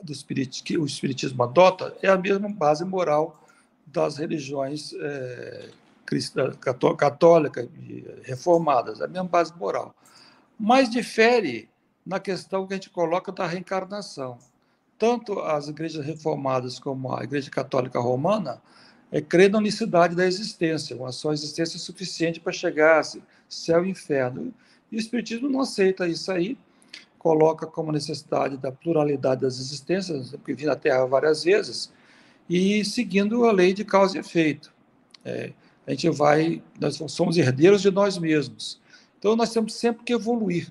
[0.03, 3.41] do espirit, que o espiritismo adota, é a mesma base moral
[3.87, 5.71] das religiões é,
[6.97, 9.95] católicas e reformadas, é a mesma base moral.
[10.59, 11.69] Mas difere
[12.05, 14.39] na questão que a gente coloca da reencarnação.
[14.99, 18.63] Tanto as igrejas reformadas como a Igreja Católica Romana
[19.11, 23.91] é crer na unicidade da existência, uma só existência suficiente para chegar a céu e
[23.91, 24.53] inferno.
[24.91, 26.57] E o Espiritismo não aceita isso aí,
[27.19, 31.93] coloca como necessidade da pluralidade das existências, que vi na Terra várias vezes,
[32.49, 34.73] e seguindo a lei de causa e efeito.
[35.25, 35.53] É,
[35.87, 38.81] a gente vai, nós somos herdeiros de nós mesmos.
[39.19, 40.71] Então, nós temos sempre que evoluir.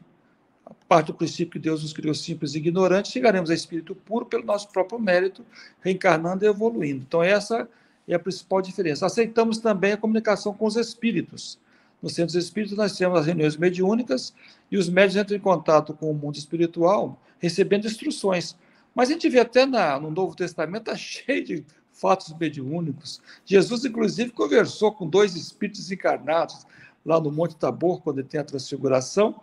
[0.94, 4.44] Parte do princípio que Deus nos criou simples e ignorantes, chegaremos a espírito puro pelo
[4.44, 5.44] nosso próprio mérito,
[5.82, 7.04] reencarnando e evoluindo.
[7.08, 7.68] Então, essa
[8.08, 9.04] é a principal diferença.
[9.04, 11.58] Aceitamos também a comunicação com os espíritos.
[12.00, 14.36] Nos centros espíritos, nós temos as reuniões mediúnicas
[14.70, 18.56] e os médios entram em contato com o mundo espiritual, recebendo instruções.
[18.94, 23.20] Mas a gente vê até na, no Novo Testamento, está cheio de fatos mediúnicos.
[23.44, 26.68] Jesus, inclusive, conversou com dois espíritos encarnados
[27.04, 29.42] lá no Monte Tabor, quando ele tem a transfiguração.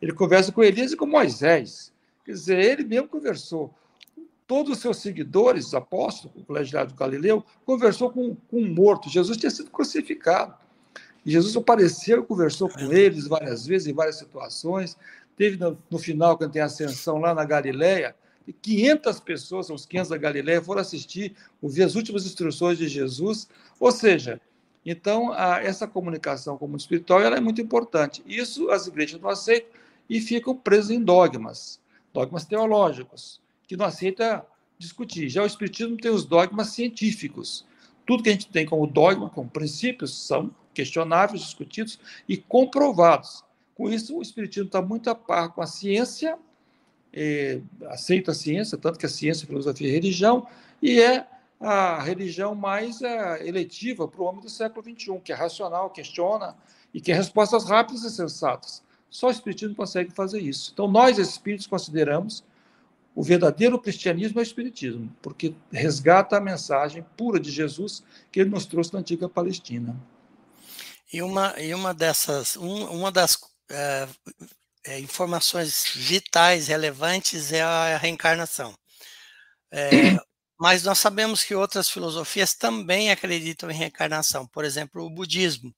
[0.00, 1.92] Ele conversa com Elias e com Moisés.
[2.24, 3.74] Quer dizer, ele mesmo conversou.
[4.46, 9.08] Todos os seus seguidores, apóstolos, o colegiado do Galileu, conversou com, com um morto.
[9.08, 10.54] Jesus tinha sido crucificado.
[11.24, 14.96] E Jesus apareceu, conversou com eles várias vezes, em várias situações.
[15.36, 18.14] Teve no, no final, quando tem a ascensão lá na Galileia,
[18.60, 23.48] 500 pessoas, os 500 da Galileia, foram assistir, ouvir as últimas instruções de Jesus.
[23.80, 24.40] Ou seja,
[24.84, 28.22] então, a, essa comunicação com o mundo espiritual ela é muito importante.
[28.26, 29.70] Isso as igrejas não aceitam
[30.08, 31.80] e ficam presas em dogmas,
[32.12, 34.44] dogmas teológicos, que não aceita
[34.78, 35.28] discutir.
[35.28, 37.64] Já o Espiritismo tem os dogmas científicos.
[38.06, 43.42] Tudo que a gente tem como dogma, como princípios, são questionáveis, discutidos e comprovados.
[43.74, 46.38] Com isso, o Espiritismo está muito a par com a ciência,
[47.12, 50.46] é, aceita a ciência, tanto que a ciência, a filosofia e a religião,
[50.82, 51.26] e é
[51.60, 56.56] a religião mais é, eletiva para o homem do século XXI, que é racional, questiona
[56.92, 58.83] e quer respostas rápidas e sensatas.
[59.14, 60.72] Só o Espiritismo consegue fazer isso.
[60.74, 62.42] Então, nós, espíritos, consideramos
[63.14, 68.50] o verdadeiro cristianismo é o Espiritismo, porque resgata a mensagem pura de Jesus que ele
[68.50, 69.94] nos trouxe na antiga Palestina.
[71.12, 73.38] E uma, e uma dessas, um, uma das
[73.70, 74.08] é,
[74.84, 78.74] é, informações vitais, relevantes, é a reencarnação.
[79.70, 79.90] É,
[80.58, 85.72] mas nós sabemos que outras filosofias também acreditam em reencarnação, por exemplo, o budismo.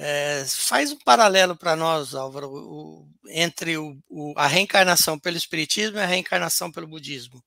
[0.00, 5.98] É, faz um paralelo para nós, Álvaro, o, entre o, o, a reencarnação pelo Espiritismo
[5.98, 7.42] e a reencarnação pelo budismo.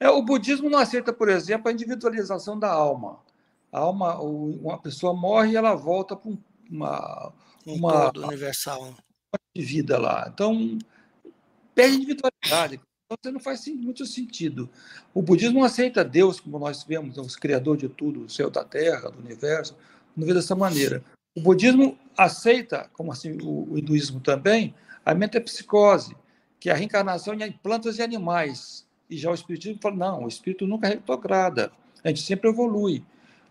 [0.00, 3.20] É, o budismo não aceita, por exemplo, a individualização da alma.
[3.70, 6.32] A alma, uma pessoa morre e ela volta para
[6.70, 7.32] uma,
[7.66, 8.94] um uma universal
[9.54, 10.30] de vida lá.
[10.32, 10.78] Então,
[11.74, 12.80] perde individualidade.
[13.04, 14.68] Então, você não faz muito sentido.
[15.12, 18.64] O budismo não aceita Deus como nós vemos, o criador de tudo, o céu da
[18.64, 19.76] terra, do universo,
[20.16, 21.04] não vê dessa maneira.
[21.36, 26.16] O budismo aceita, como assim o, o hinduísmo também, a metapsicose,
[26.58, 28.86] que é a reencarnação em plantas e animais.
[29.10, 31.70] E já o espiritismo fala, não, o espírito nunca retrograda,
[32.02, 33.04] a gente sempre evolui.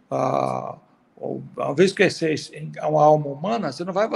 [0.10, 0.80] Ah,
[1.16, 2.34] uma vez que você
[2.76, 4.10] é uma alma humana, você não vai,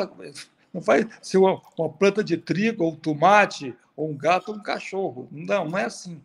[0.74, 4.64] não vai ser uma, uma planta de trigo, ou tomate, ou um gato, ou um
[4.64, 5.28] cachorro.
[5.32, 6.20] Não, não é assim.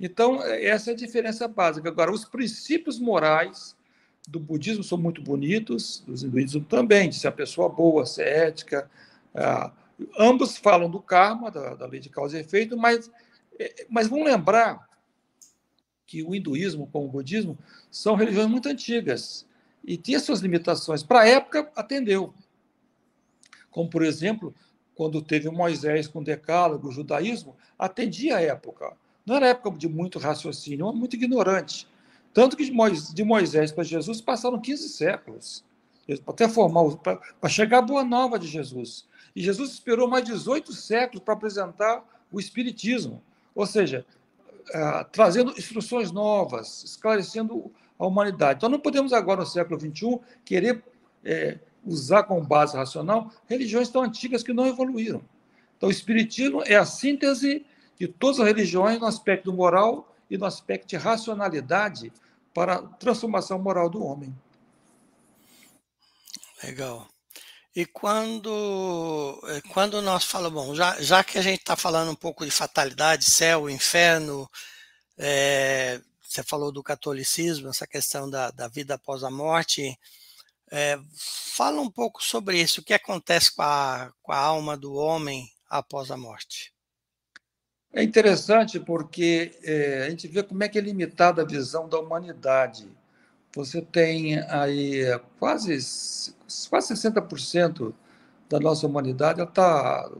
[0.00, 1.88] Então, essa é a diferença básica.
[1.88, 3.76] Agora, os princípios morais
[4.28, 8.90] do budismo são muito bonitos, dos hinduísmo também, de ser a pessoa boa, ser ética.
[9.34, 9.72] Ah,
[10.18, 13.10] ambos falam do karma, da, da, lei de causa e efeito, mas,
[13.58, 14.88] é, mas vamos lembrar
[16.06, 17.58] que o hinduísmo, como o budismo,
[17.90, 19.46] são religiões muito antigas
[19.84, 21.02] e tinha suas limitações.
[21.02, 22.32] Para a época, atendeu.
[23.70, 24.54] Como, por exemplo,
[24.94, 28.94] quando teve Moisés com o Decálogo, o judaísmo, atendia a época.
[29.24, 31.88] Não era época de muito raciocínio, muito ignorante.
[32.32, 35.64] Tanto que de Moisés para Jesus passaram 15 séculos
[36.26, 39.06] até formar, para chegar a boa nova de Jesus.
[39.34, 43.22] E Jesus esperou mais 18 séculos para apresentar o Espiritismo,
[43.54, 44.04] ou seja,
[44.70, 48.58] uh, trazendo instruções novas, esclarecendo a humanidade.
[48.58, 50.82] Então, não podemos agora, no século XXI, querer
[51.24, 55.22] é, usar como base racional religiões tão antigas que não evoluíram.
[55.76, 57.64] Então, o Espiritismo é a síntese
[57.98, 62.10] de todas as religiões no aspecto moral e no aspecto de racionalidade
[62.54, 64.34] para a transformação moral do homem.
[66.64, 67.06] Legal.
[67.76, 72.14] E quando, eh, quando nós falamos, bom, já, já que a gente está falando um
[72.14, 74.50] pouco de fatalidade, céu, inferno,
[75.18, 79.98] é, você falou do catolicismo, essa questão da, da vida após a morte,
[80.70, 80.98] é,
[81.54, 85.46] fala um pouco sobre isso, o que acontece com a, com a alma do homem
[85.68, 86.72] após a morte.
[87.92, 91.98] É interessante porque é, a gente vê como é que é limitada a visão da
[91.98, 92.88] humanidade.
[93.54, 95.02] Você tem aí
[95.38, 95.76] quase,
[96.70, 97.92] quase 60%
[98.48, 100.10] da nossa humanidade, está,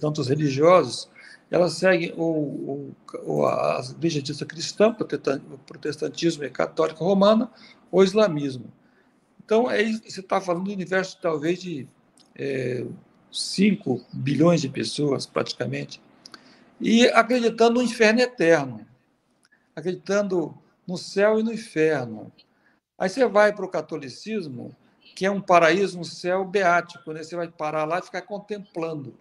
[0.00, 1.08] tanto os religiosos,
[1.50, 2.92] elas seguem o,
[3.22, 7.50] o, a igreja cristã, o protestantismo e católica romana,
[7.92, 8.72] ou islamismo.
[9.44, 11.86] Então, é, você está falando do universo talvez de
[12.34, 12.84] é,
[13.30, 16.00] 5 bilhões de pessoas, praticamente.
[16.80, 18.86] E acreditando no inferno eterno,
[19.74, 20.56] acreditando
[20.86, 22.32] no céu e no inferno.
[22.98, 24.74] Aí você vai para o catolicismo,
[25.14, 27.22] que é um paraíso, um céu beático, né?
[27.22, 29.16] você vai parar lá e ficar contemplando.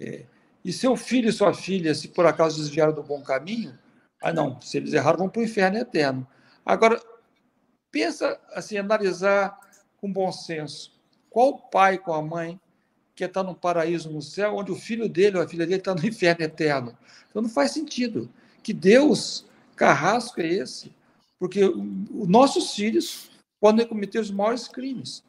[0.00, 0.26] É,
[0.64, 3.76] e seu filho e sua filha, se por acaso desviaram do bom caminho,
[4.20, 6.26] ah, não, se eles erraram, vão para o inferno eterno.
[6.64, 7.00] Agora,
[7.90, 9.58] pensa assim, analisar
[10.00, 10.92] com bom senso.
[11.28, 12.60] Qual pai com a mãe
[13.26, 15.94] que está no paraíso no céu, onde o filho dele ou a filha dele está
[15.94, 16.96] no inferno eterno?
[17.30, 18.28] Então não faz sentido.
[18.62, 19.46] Que Deus
[19.76, 20.92] carrasco é esse?
[21.38, 25.24] Porque os nossos filhos podem cometer os maiores crimes.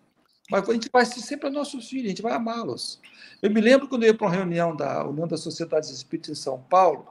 [0.49, 2.99] Mas a gente vai ser sempre nossos filhos, a gente vai amá-los.
[3.41, 6.41] Eu me lembro quando eu ia para uma reunião da União das Sociedades Espíritas em
[6.41, 7.07] São Paulo,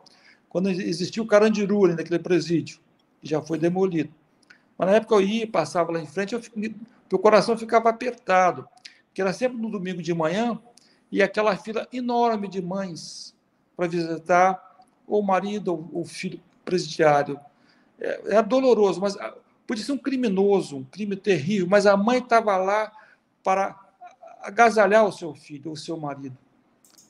[0.48, 2.78] quando existia o Carandiru ali naquele presídio,
[3.20, 4.12] que já foi demolido.
[4.76, 8.68] Mas na época eu ia, passava lá em frente, eu, meu coração ficava apertado,
[9.06, 10.60] porque era sempre no domingo de manhã
[11.12, 13.34] e aquela fila enorme de mães
[13.76, 17.38] para visitar o marido ou o filho presidiário.
[18.00, 19.34] É, é doloroso, mas ah,
[19.66, 22.90] podia ser um criminoso, um crime terrível, mas a mãe estava lá
[23.44, 23.78] para
[24.40, 26.36] agasalhar o seu filho, o seu marido.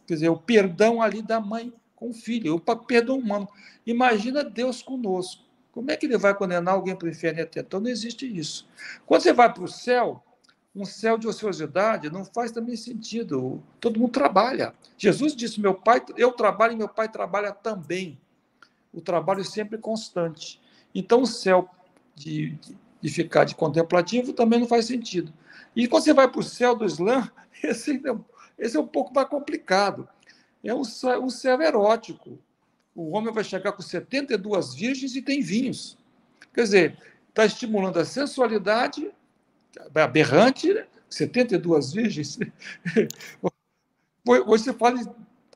[0.04, 3.48] Quer dizer, o perdão ali da mãe com o filho, o perdão humano.
[3.86, 5.44] Imagina Deus conosco.
[5.70, 7.66] Como é que ele vai condenar alguém para o inferno eterno?
[7.68, 8.68] Então não existe isso.
[9.06, 10.22] Quando você vai para o céu,
[10.74, 13.62] um céu de ociosidade não faz também sentido.
[13.80, 14.74] Todo mundo trabalha.
[14.96, 18.18] Jesus disse: Meu pai, eu trabalho e meu pai trabalha também.
[18.92, 20.60] O trabalho sempre constante.
[20.94, 21.68] Então o céu
[22.14, 22.58] de,
[23.00, 25.32] de, ficar de contemplativo também não faz sentido.
[25.74, 27.30] E quando você vai para o céu do Islã,
[27.62, 28.16] esse, é
[28.58, 30.08] esse é um pouco mais complicado
[30.64, 32.38] é um um céu erótico.
[32.94, 35.98] O homem vai chegar com 72 virgens e tem vinhos.
[36.54, 36.98] Quer dizer,
[37.28, 39.10] está estimulando a sensualidade
[39.94, 40.86] aberrante, né?
[41.08, 42.38] 72 virgens.
[44.46, 45.06] Você fala em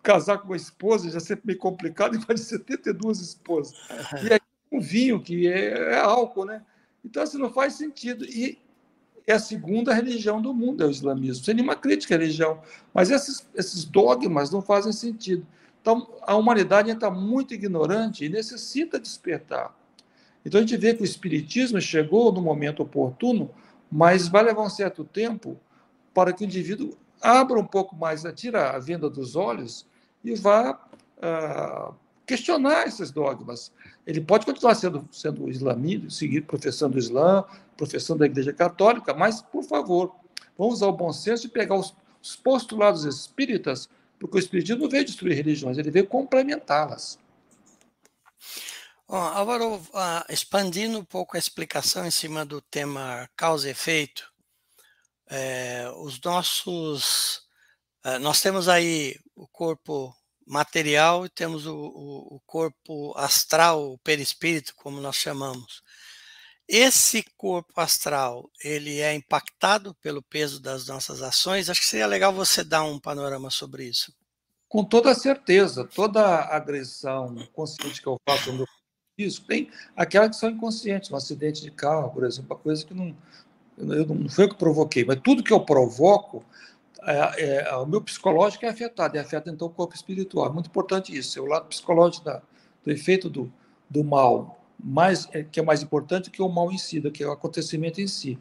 [0.02, 3.74] casar com uma esposa, já é sempre meio complicado, e de 72 esposas.
[4.22, 4.40] E aí
[4.70, 6.62] um vinho, que é, é álcool, né?
[7.04, 8.24] Então, assim, não faz sentido.
[8.24, 8.58] E
[9.26, 11.44] é a segunda religião do mundo, é o islamismo.
[11.44, 12.60] Sem nenhuma crítica à religião.
[12.92, 15.46] Mas esses, esses dogmas não fazem sentido.
[15.80, 19.74] Então, a humanidade está muito ignorante e necessita despertar.
[20.44, 23.50] Então, a gente vê que o Espiritismo chegou no momento oportuno,
[23.90, 25.58] mas vai levar um certo tempo
[26.14, 29.86] para que o indivíduo abra um pouco mais, tira a venda dos olhos
[30.24, 30.80] e vá
[31.18, 31.94] uh,
[32.26, 33.72] questionar esses dogmas.
[34.06, 37.44] Ele pode continuar sendo, sendo islamita, seguir professando o Islã,
[37.76, 40.14] professando a Igreja Católica, mas, por favor,
[40.58, 44.90] vamos usar o bom senso e pegar os, os postulados espíritas, porque o espiritismo não
[44.90, 47.18] veio destruir religiões, ele veio complementá-las.
[49.08, 54.28] Bom, Álvaro, uh, expandindo um pouco a explicação em cima do tema causa e efeito,
[55.28, 57.42] é, os nossos.
[58.04, 60.12] Uh, nós temos aí o corpo
[60.44, 65.82] material e temos o, o, o corpo astral, o perispírito, como nós chamamos.
[66.68, 71.70] Esse corpo astral, ele é impactado pelo peso das nossas ações?
[71.70, 74.12] Acho que seria legal você dar um panorama sobre isso.
[74.68, 78.66] Com toda certeza, toda agressão consciente que eu faço no meu
[79.16, 82.92] físico, tem aquelas que são inconscientes, um acidente de carro, por exemplo, uma coisa que
[82.92, 83.16] não,
[83.78, 86.44] eu não foi eu que provoquei, mas tudo que eu provoco,
[87.02, 90.48] é, é, o meu psicológico é afetado, e afeta então o corpo espiritual.
[90.48, 92.42] É muito importante isso, é o lado psicológico da,
[92.84, 93.50] do efeito do,
[93.88, 97.24] do mal, mais, é, que é mais importante que o mal em si, do que
[97.24, 98.38] o acontecimento em si.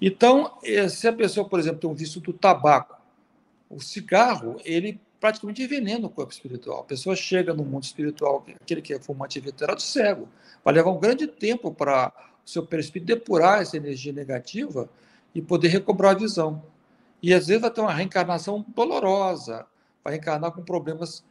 [0.00, 2.96] Então, é, se a pessoa, por exemplo, tem um vício do tabaco,
[3.68, 6.80] o cigarro, ele praticamente envenena o corpo espiritual.
[6.80, 10.28] A pessoa chega no mundo espiritual, aquele que é fumante veterano, cego.
[10.64, 12.12] Vai levar um grande tempo para
[12.44, 14.88] o seu perispírito depurar essa energia negativa
[15.34, 16.62] e poder recobrar a visão.
[17.22, 19.66] E às vezes vai ter uma reencarnação dolorosa,
[20.04, 21.24] vai reencarnar com problemas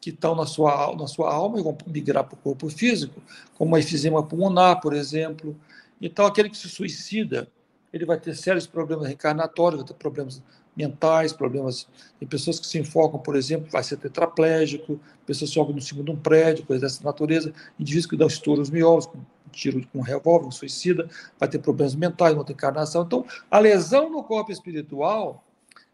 [0.00, 3.20] que estão na sua, na sua alma e vão migrar para o corpo físico,
[3.54, 5.58] como a efizema pulmonar, por exemplo.
[6.00, 7.48] Então, aquele que se suicida,
[7.92, 10.42] ele vai ter sérios problemas reencarnatórios, vai ter problemas
[10.76, 11.88] mentais, problemas.
[12.18, 16.10] Tem pessoas que se enfocam, por exemplo, vai ser tetraplégico, pessoas sobem no cima de
[16.10, 19.18] um prédio, coisas dessa natureza, indivíduos que dão estouros miolos, com
[19.56, 21.08] tiro com um revólver, um suicida,
[21.38, 23.02] vai ter problemas mentais, vai ter encarnação.
[23.02, 25.42] Então, a lesão no corpo espiritual,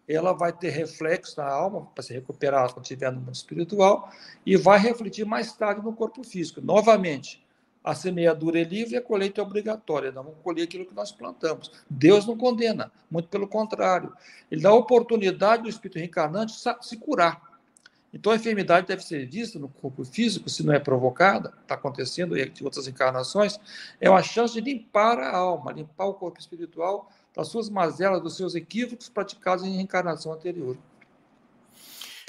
[0.08, 4.10] ela vai ter reflexo na alma, para se recuperar quando estiver no mundo espiritual,
[4.44, 6.60] e vai refletir mais tarde no corpo físico.
[6.60, 7.42] Novamente,
[7.84, 10.12] a semeadura é livre e a colheita é obrigatória.
[10.12, 11.70] Nós vamos colher aquilo que nós plantamos.
[11.88, 14.12] Deus não condena, muito pelo contrário.
[14.50, 17.52] Ele dá a oportunidade do espírito reencarnante se curar.
[18.14, 22.36] Então a enfermidade deve ser vista no corpo físico, se não é provocada, está acontecendo
[22.36, 23.58] em outras encarnações,
[23.98, 28.36] é uma chance de limpar a alma, limpar o corpo espiritual das suas mazelas, dos
[28.36, 30.76] seus equívocos praticados em reencarnação anterior.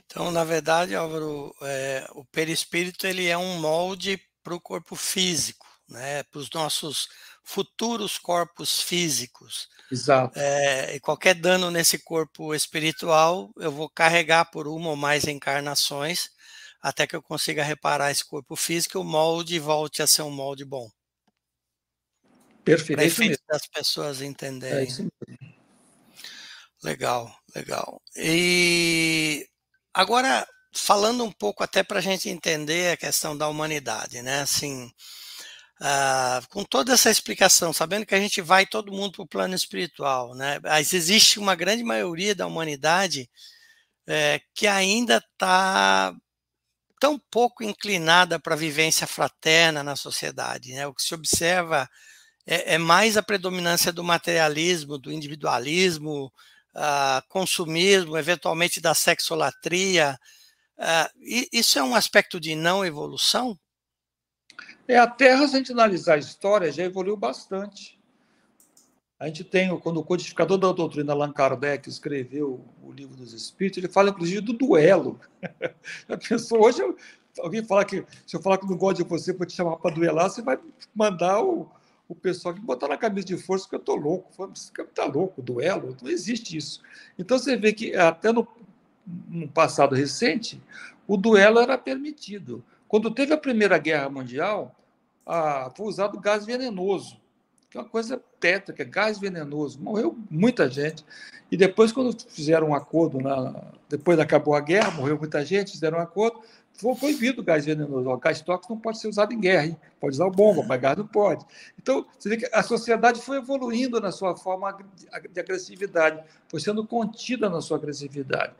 [0.06, 5.65] Então, na verdade, Álvaro, é, o perispírito ele é um molde para o corpo físico,
[5.89, 6.23] né?
[6.23, 7.07] para os nossos
[7.43, 9.69] futuros corpos físicos.
[9.91, 10.37] Exato.
[10.37, 16.29] É, e qualquer dano nesse corpo espiritual, eu vou carregar por uma ou mais encarnações
[16.81, 20.29] até que eu consiga reparar esse corpo físico e o molde volte a ser um
[20.29, 20.89] molde bom.
[22.63, 22.97] Perfeito.
[22.97, 24.79] Para é das pessoas entenderem.
[24.79, 25.53] É isso mesmo.
[26.83, 28.01] Legal, legal.
[28.17, 29.47] E
[29.93, 34.41] agora, falando um pouco até para a gente entender a questão da humanidade, né?
[34.41, 34.91] Assim,
[35.82, 39.55] uh, com toda essa explicação, sabendo que a gente vai todo mundo para o plano
[39.55, 40.59] espiritual, né?
[40.63, 43.30] Mas existe uma grande maioria da humanidade
[44.07, 46.13] é, que ainda está
[46.99, 50.74] tão pouco inclinada para a vivência fraterna na sociedade.
[50.74, 50.88] Né?
[50.88, 51.89] O que se observa
[52.47, 56.32] é, é mais a predominância do materialismo, do individualismo,
[56.76, 60.17] uh, consumismo, eventualmente da sexolatria.
[60.84, 63.57] Uh, isso é um aspecto de não evolução?
[64.86, 67.97] É, a Terra, se a gente analisar a história, já evoluiu bastante.
[69.17, 73.77] A gente tem, quando o codificador da doutrina Allan Kardec escreveu o livro dos Espíritos,
[73.77, 75.17] ele fala inclusive do duelo.
[76.09, 76.81] A pessoa hoje,
[77.39, 79.95] alguém fala que se eu falar que não gosto de você para te chamar para
[79.95, 80.59] duelar, você vai
[80.93, 81.71] mandar o,
[82.09, 84.29] o pessoal que botar na camisa de força que eu estou louco.
[84.36, 85.95] Você está louco, duelo?
[86.01, 86.81] Não existe isso.
[87.17, 88.45] Então você vê que até no,
[89.06, 90.62] no passado recente,
[91.08, 92.64] o duelo era permitido.
[92.88, 94.76] Quando teve a Primeira Guerra Mundial,
[95.26, 97.18] ah, foi usado gás venenoso,
[97.70, 99.80] que é uma coisa tétrica, gás venenoso.
[99.82, 101.04] Morreu muita gente.
[101.51, 103.54] E depois, quando fizeram um acordo, na,
[103.89, 106.39] depois acabou a guerra, morreu muita gente, fizeram um acordo,
[106.74, 108.10] foi proibido o gás venenoso.
[108.10, 109.78] O gás tóxico não pode ser usado em guerra, hein?
[109.99, 111.45] pode usar bomba, mas gás não pode.
[111.80, 114.76] Então, você vê que a sociedade foi evoluindo na sua forma
[115.32, 118.54] de agressividade, foi sendo contida na sua agressividade.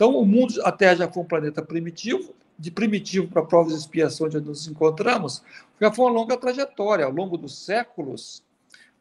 [0.00, 3.80] Então, o mundo, a Terra já foi um planeta primitivo, de primitivo para provas de
[3.80, 5.42] expiação onde nos encontramos,
[5.78, 7.04] já foi uma longa trajetória.
[7.04, 8.42] Ao longo dos séculos,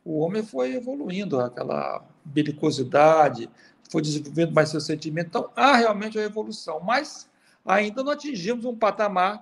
[0.04, 3.50] o homem foi evoluindo, aquela belicosidade,
[3.89, 5.28] foi desenvolvendo mais seu sentimento.
[5.28, 7.30] Então, há realmente uma evolução, mas
[7.66, 9.41] ainda não atingimos um patamar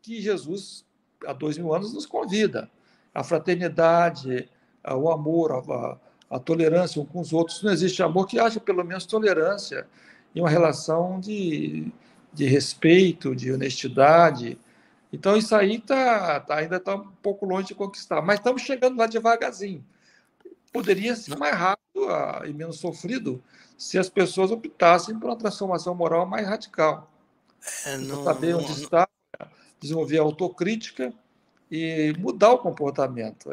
[0.00, 0.82] que Jesus,
[1.26, 2.70] há dois mil anos, nos convida.
[3.12, 4.48] A fraternidade,
[4.82, 7.62] o amor, a, a tolerância uns com os outros.
[7.62, 9.86] Não existe amor que haja pelo menos tolerância
[10.36, 11.90] e uma relação de,
[12.30, 14.58] de respeito, de honestidade.
[15.10, 18.98] Então, isso aí tá, tá ainda está um pouco longe de conquistar, mas estamos chegando
[18.98, 19.82] lá devagarzinho.
[20.70, 23.42] Poderia ser mais rápido ah, e menos sofrido
[23.78, 27.10] se as pessoas optassem por uma transformação moral mais radical.
[27.86, 28.76] É, não, saber onde não...
[28.76, 29.08] está,
[29.80, 31.14] desenvolver a autocrítica
[31.70, 33.48] e mudar o comportamento.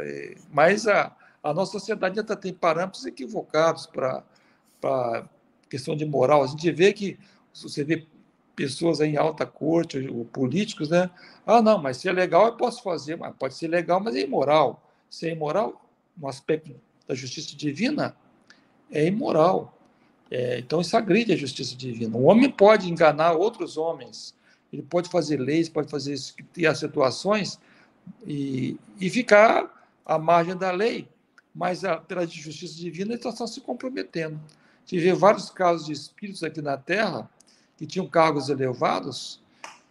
[0.51, 5.29] Mas a, a nossa sociedade ainda tem parâmetros equivocados para
[5.73, 6.43] questão de moral.
[6.43, 7.17] A gente vê que
[7.51, 8.05] você vê
[8.55, 11.09] pessoas em alta corte, ou políticos, né?
[11.47, 14.21] Ah, não, mas se é legal eu posso fazer, mas pode ser legal, mas é
[14.21, 14.87] imoral.
[15.09, 15.83] Se é imoral,
[16.15, 16.75] no aspecto
[17.07, 18.15] da justiça divina,
[18.91, 19.75] é imoral.
[20.29, 22.15] É, então, isso agride a justiça divina.
[22.15, 24.35] O homem pode enganar outros homens,
[24.71, 26.15] ele pode fazer leis, pode fazer
[26.53, 27.59] criar situações
[28.27, 31.07] e, e ficar à margem da lei,
[31.53, 34.39] mas a, pela justiça divina ele está se comprometendo.
[34.85, 37.29] Tive vários casos de espíritos aqui na Terra
[37.77, 39.41] que tinham cargos elevados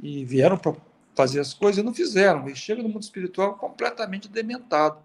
[0.01, 0.75] e vieram para
[1.15, 4.99] fazer as coisas e não fizeram, e chegam no mundo espiritual completamente dementado.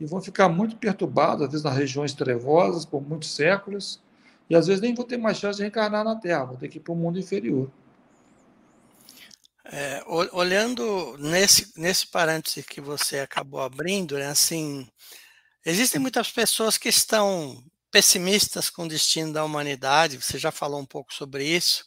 [0.00, 4.00] E vão ficar muito perturbados, às vezes nas regiões trevosas, por muitos séculos,
[4.48, 6.78] e às vezes nem vou ter mais chance de reencarnar na Terra, vou ter que
[6.78, 7.70] ir para o mundo inferior.
[9.66, 10.02] É,
[10.32, 14.86] olhando nesse, nesse parêntese que você acabou abrindo, né, assim,
[15.64, 17.64] existem muitas pessoas que estão
[17.94, 21.84] pessimistas com o destino da humanidade, você já falou um pouco sobre isso,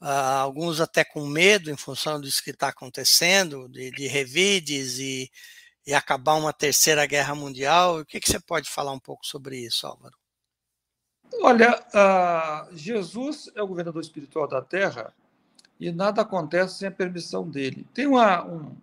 [0.00, 5.28] uh, alguns até com medo em função disso que está acontecendo, de, de revides e,
[5.84, 7.98] e acabar uma terceira guerra mundial.
[7.98, 10.14] O que, que você pode falar um pouco sobre isso, Álvaro?
[11.42, 15.12] Olha, uh, Jesus é o governador espiritual da Terra
[15.80, 17.84] e nada acontece sem a permissão dele.
[17.92, 18.76] Tem uma, um,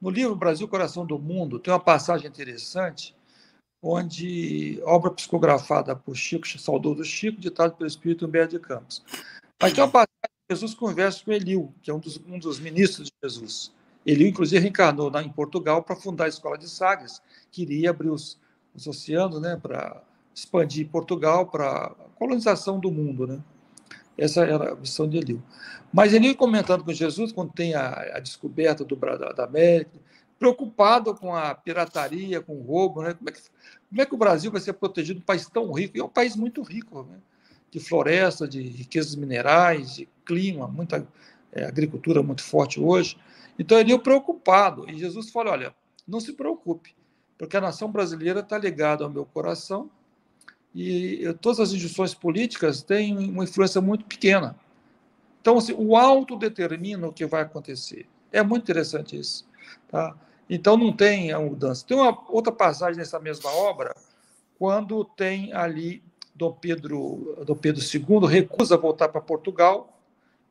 [0.00, 3.14] no livro Brasil, Coração do Mundo, tem uma passagem interessante
[3.82, 9.02] onde obra psicografada por Chico, saudoso Chico, ditado pelo Espírito Humberto de Campos.
[9.60, 10.16] Mas tem uma passagem
[10.48, 13.72] Jesus conversa com Eliu, que é um dos, um dos ministros de Jesus.
[14.04, 17.20] Eliu, inclusive, reencarnou em Portugal para fundar a Escola de Sagres,
[17.50, 18.38] que iria abrir os,
[18.72, 20.00] os oceanos né, para
[20.32, 23.26] expandir Portugal para colonização do mundo.
[23.26, 23.40] Né?
[24.16, 25.42] Essa era a missão de Eliu.
[25.92, 29.98] Mas Eliu, comentando com Jesus, quando tem a, a descoberta do, da América,
[30.38, 33.14] preocupado com a pirataria, com o roubo, né?
[33.14, 33.40] como, é que,
[33.88, 35.96] como é que o Brasil vai ser protegido um país tão rico?
[35.96, 37.18] E é um país muito rico, né?
[37.70, 41.06] de floresta, de riquezas minerais, de clima, muita
[41.52, 43.16] é, agricultura muito forte hoje.
[43.58, 44.88] Então ele é preocupado.
[44.88, 45.74] E Jesus fala: olha,
[46.06, 46.94] não se preocupe,
[47.36, 49.90] porque a nação brasileira está ligada ao meu coração
[50.74, 54.54] e todas as instituições políticas têm uma influência muito pequena.
[55.40, 58.06] Então, assim, o alto determina o que vai acontecer.
[58.30, 59.46] É muito interessante isso.
[59.88, 60.16] Tá?
[60.48, 61.84] Então, não tem a mudança.
[61.86, 63.94] Tem uma outra passagem nessa mesma obra,
[64.58, 66.02] quando tem ali
[66.34, 69.98] Dom Pedro, Dom Pedro II recusa voltar para Portugal,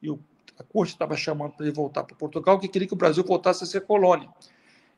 [0.01, 0.20] e o,
[0.59, 3.63] a corte estava chamando para ele voltar para Portugal, que queria que o Brasil voltasse
[3.63, 4.30] a ser colônia.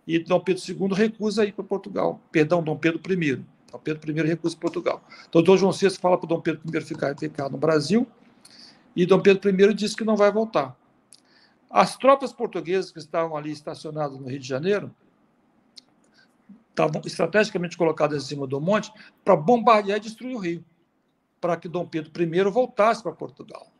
[0.07, 2.21] E Dom Pedro II recusa ir para Portugal.
[2.31, 3.43] Perdão, Dom Pedro I.
[3.71, 5.03] Dom Pedro I recusa Portugal.
[5.27, 8.07] Então, Dom João VI fala para Dom Pedro I ficar, ficar no Brasil,
[8.95, 10.75] e Dom Pedro I diz que não vai voltar.
[11.69, 14.93] As tropas portuguesas que estavam ali estacionadas no Rio de Janeiro
[16.69, 18.91] estavam estrategicamente colocadas em cima do monte
[19.25, 20.65] para bombardear e destruir o Rio,
[21.41, 23.71] para que Dom Pedro I voltasse para Portugal.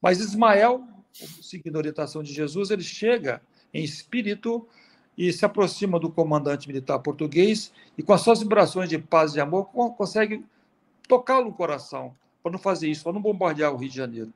[0.00, 3.40] Mas Ismael, seguindo a orientação de Jesus, ele chega
[3.72, 4.66] em espírito
[5.16, 9.40] e se aproxima do comandante militar português e, com as suas vibrações de paz e
[9.40, 10.44] amor, consegue
[11.08, 14.32] tocá-lo no coração, para não fazer isso, para não bombardear o Rio de Janeiro.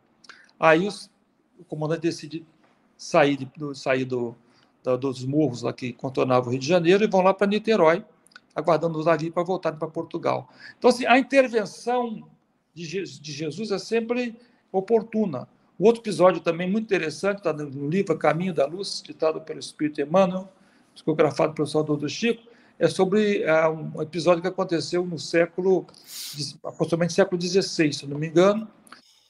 [0.61, 1.11] Aí os,
[1.59, 2.47] o comandante decide
[2.97, 4.35] sair, do, sair do,
[4.83, 8.05] da, dos morros lá que contornavam o Rio de Janeiro e vão lá para Niterói,
[8.55, 10.49] aguardando os navios para voltarem para Portugal.
[10.79, 12.27] Então, assim, a intervenção
[12.75, 14.37] de, de Jesus é sempre
[14.73, 15.49] oportuna.
[15.79, 20.01] O outro episódio também muito interessante, está no livro Caminho da Luz, ditado pelo Espírito
[20.01, 20.49] Emmanuel,
[20.95, 22.43] psicografado pelo Salvador do Chico,
[22.79, 25.87] é sobre é, um episódio que aconteceu no século,
[26.65, 28.69] aproximadamente século XVI, se não me engano,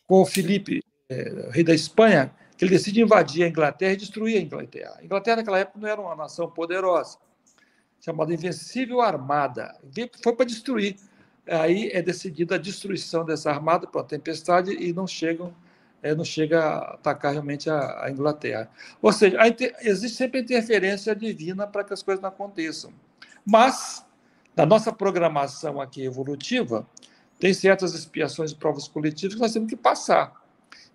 [0.07, 4.39] com o Felipe, é, rei da Espanha, que ele decide invadir a Inglaterra e destruir
[4.39, 4.97] a Inglaterra.
[4.99, 7.19] A Inglaterra, naquela época, não era uma nação poderosa,
[8.01, 9.77] chamada Invencível Armada.
[10.23, 10.97] Foi para destruir.
[11.49, 15.55] Aí é decidida a destruição dessa armada uma tempestade e não chegam
[16.03, 18.71] é, não chega a atacar realmente a, a Inglaterra.
[19.01, 22.93] Ou seja, inter, existe sempre interferência divina para que as coisas não aconteçam.
[23.45, 24.05] Mas,
[24.55, 26.87] na nossa programação aqui evolutiva,
[27.39, 30.33] tem certas expiações e provas coletivas que nós temos que passar.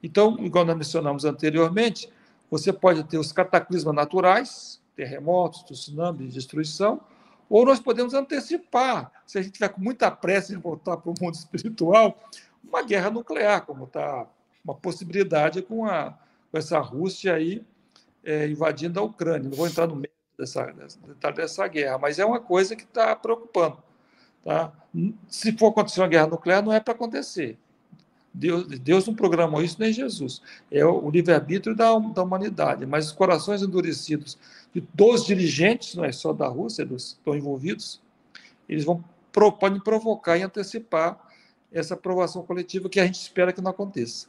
[0.03, 2.09] Então, igual nós mencionamos anteriormente,
[2.49, 7.01] você pode ter os cataclismas naturais, terremotos, tsunamis, destruição,
[7.49, 11.15] ou nós podemos antecipar, se a gente tiver com muita pressa em voltar para o
[11.19, 12.17] mundo espiritual,
[12.63, 14.25] uma guerra nuclear, como está
[14.63, 16.17] uma possibilidade com, a,
[16.51, 17.65] com essa Rússia aí
[18.23, 19.49] é, invadindo a Ucrânia.
[19.49, 23.15] Não vou entrar no meio dessa, dessa, dessa guerra, mas é uma coisa que está
[23.15, 23.77] preocupando.
[24.43, 24.71] Tá?
[25.27, 27.57] Se for acontecer uma guerra nuclear, não é para acontecer.
[28.33, 30.41] Deus, Deus não programou isso, nem Jesus.
[30.71, 32.85] É o livre-arbítrio da, da humanidade.
[32.85, 34.37] Mas os corações endurecidos
[34.73, 38.01] de, dos dirigentes, não é só da Rússia, dos estão envolvidos,
[38.67, 39.03] eles vão,
[39.59, 41.19] podem provocar e antecipar
[41.71, 44.27] essa aprovação coletiva que a gente espera que não aconteça.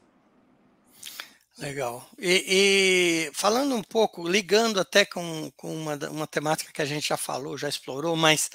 [1.59, 2.09] Legal.
[2.19, 7.09] E, e, falando um pouco, ligando até com, com uma, uma temática que a gente
[7.09, 8.51] já falou, já explorou, mas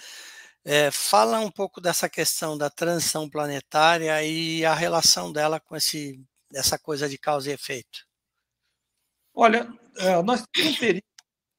[0.69, 6.21] é, fala um pouco dessa questão da transição planetária e a relação dela com esse,
[6.53, 8.05] essa coisa de causa e efeito.
[9.33, 10.77] Olha, é, nós temos,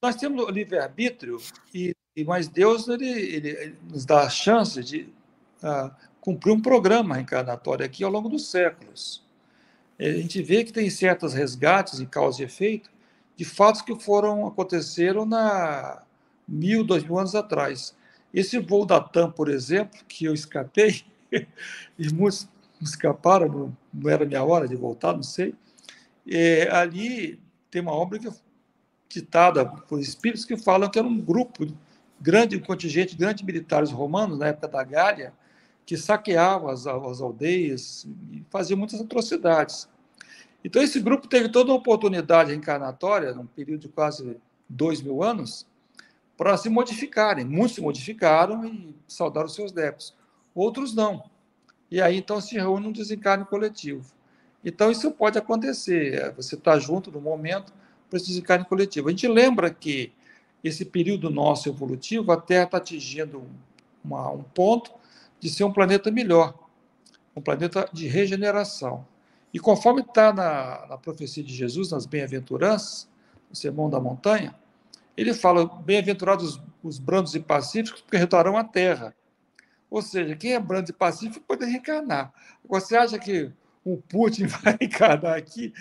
[0.03, 1.41] nós temos o livre-arbítrio,
[1.75, 1.97] e,
[2.27, 5.11] mas Deus ele, ele, ele, nos dá a chance de
[5.63, 5.91] uh,
[6.21, 9.25] cumprir um programa reencarnatório aqui ao longo dos séculos.
[9.99, 12.91] A gente vê que tem certos resgates em causa e efeito
[13.35, 16.03] de fatos que foram aconteceram na
[16.47, 17.97] mil, dois mil anos atrás.
[18.33, 21.03] Esse voo da TAM, por exemplo, que eu escapei,
[21.99, 22.49] e muitos
[22.81, 25.55] escaparam, não, era minha hora de voltar, não sei.
[26.27, 28.29] É, ali tem uma obra que,
[29.09, 31.67] ditada por espíritos que falam que era um grupo
[32.21, 35.33] grande, um contingente grande de militares romanos, na época da Gália,
[35.87, 39.89] que saqueavam as, as aldeias e faziam muitas atrocidades.
[40.63, 44.37] Então, esse grupo teve toda uma oportunidade reencarnatória, num período de quase
[44.69, 45.67] dois mil anos,
[46.39, 47.45] para se modificarem.
[47.45, 50.15] Muitos se modificaram e saudaram seus débitos,
[50.55, 51.29] outros não.
[51.91, 54.05] E aí então se reúne um desencarne coletivo.
[54.65, 57.73] Então isso pode acontecer, é, você está junto no momento
[58.09, 59.09] para esse desencarne coletivo.
[59.09, 60.13] A gente lembra que
[60.63, 63.45] esse período nosso evolutivo, a Terra está atingindo
[64.05, 64.93] uma, um ponto
[65.41, 66.55] de ser um planeta melhor,
[67.35, 69.07] um planeta de regeneração.
[69.53, 73.09] E conforme está na, na profecia de Jesus, nas bem-aventuranças,
[73.49, 74.55] no Sermão da Montanha,
[75.19, 79.15] ele fala: bem-aventurados os brandos e pacíficos, porque retornarão à terra.
[79.91, 82.33] Ou seja, quem é brando e pacífico pode reencarnar.
[82.69, 83.51] Você acha que
[83.85, 85.75] o Putin vai reencarnar aqui?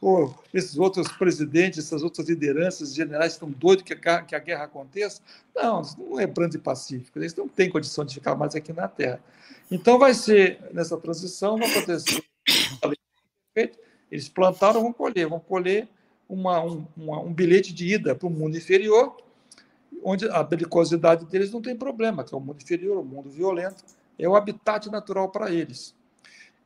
[0.00, 4.64] Ou esses outros presidentes, essas outras lideranças, generais estão doidos que a, que a guerra
[4.64, 5.20] aconteça?
[5.54, 7.18] Não, não é brando e pacífico.
[7.18, 9.20] Eles não têm condição de ficar mais aqui na Terra.
[9.68, 12.22] Então vai ser, nessa transição, vai acontecer.
[14.10, 15.88] Eles plantaram, vão colher, vão colher
[16.30, 19.16] uma, um, uma, um bilhete de ida para o mundo inferior,
[20.02, 23.84] onde a belicosidade deles não tem problema, que é o mundo inferior, o mundo violento,
[24.16, 25.94] é o habitat natural para eles.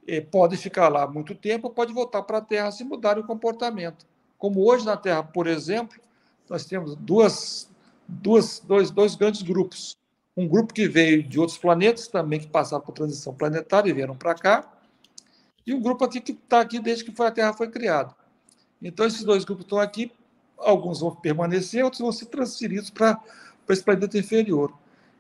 [0.07, 4.07] E pode ficar lá muito tempo, pode voltar para a Terra se mudar o comportamento.
[4.37, 5.99] Como hoje na Terra, por exemplo,
[6.49, 7.71] nós temos duas,
[8.07, 9.97] duas, dois, dois grandes grupos.
[10.37, 14.15] Um grupo que veio de outros planetas, também que passaram por transição planetária e vieram
[14.15, 14.71] para cá,
[15.67, 18.15] e um grupo aqui que está aqui desde que a Terra foi criada.
[18.85, 20.13] Então, esses dois grupos estão aqui,
[20.59, 23.19] alguns vão permanecer, outros vão ser transferidos para
[23.71, 24.77] esse planeta inferior.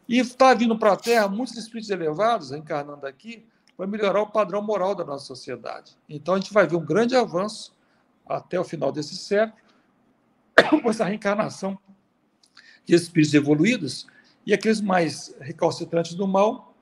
[0.06, 3.42] E está vindo para a Terra muitos espíritos elevados, encarnando aqui,
[3.74, 5.96] para melhorar o padrão moral da nossa sociedade.
[6.06, 7.74] Então, a gente vai ver um grande avanço
[8.26, 9.58] até o final desse século,
[10.82, 11.78] com essa reencarnação
[12.84, 14.06] de espíritos evoluídos,
[14.44, 16.74] e aqueles mais recalcitrantes do mal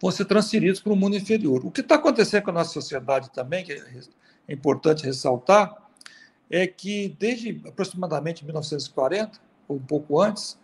[0.00, 1.64] vão ser transferidos para o mundo inferior.
[1.64, 3.72] O que está acontecendo com a nossa sociedade também, que
[4.48, 5.74] é importante ressaltar,
[6.50, 10.58] é que desde aproximadamente 1940, ou um pouco antes,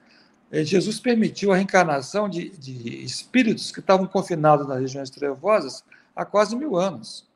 [0.51, 6.25] é, Jesus permitiu a reencarnação de, de espíritos que estavam confinados nas regiões trevosas há
[6.25, 7.27] quase mil anos.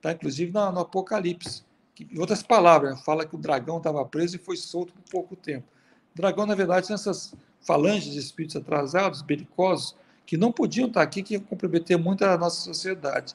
[0.00, 0.12] Tá?
[0.12, 1.64] Inclusive no, no Apocalipse.
[1.94, 5.36] Que, em outras palavras, fala que o dragão estava preso e foi solto por pouco
[5.36, 5.66] tempo.
[6.14, 11.02] O dragão, na verdade, são essas falanges de espíritos atrasados, belicosos, que não podiam estar
[11.02, 13.34] aqui, que iam comprometer muito a nossa sociedade.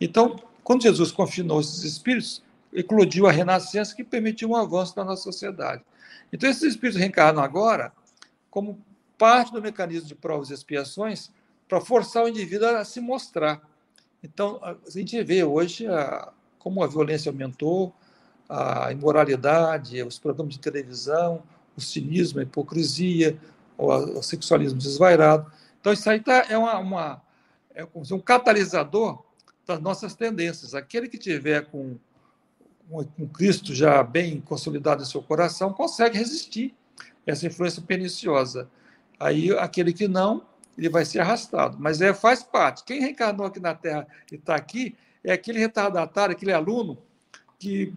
[0.00, 0.36] Então,
[0.66, 2.42] quando Jesus confinou esses espíritos,
[2.72, 5.80] eclodiu a renascença que permitiu um avanço na nossa sociedade.
[6.32, 7.92] Então, esses espíritos reencarnam agora
[8.50, 8.76] como
[9.16, 11.30] parte do mecanismo de provas e expiações
[11.68, 13.62] para forçar o indivíduo a se mostrar.
[14.24, 17.94] Então, a gente vê hoje a, como a violência aumentou,
[18.48, 21.44] a imoralidade, os programas de televisão,
[21.76, 23.38] o cinismo, a hipocrisia,
[23.78, 23.86] o,
[24.18, 25.48] o sexualismo desvairado.
[25.80, 27.22] Então, isso aí tá, é, uma, uma
[27.72, 29.24] é um catalisador
[29.66, 30.74] das nossas tendências.
[30.74, 31.96] Aquele que tiver com,
[32.88, 36.74] com Cristo já bem consolidado em seu coração consegue resistir
[37.26, 38.70] essa influência perniciosa.
[39.18, 40.46] Aí aquele que não,
[40.78, 41.76] ele vai ser arrastado.
[41.80, 42.84] Mas é, faz parte.
[42.84, 46.98] Quem reencarnou aqui na Terra e está aqui é aquele retardatário, aquele aluno
[47.58, 47.92] que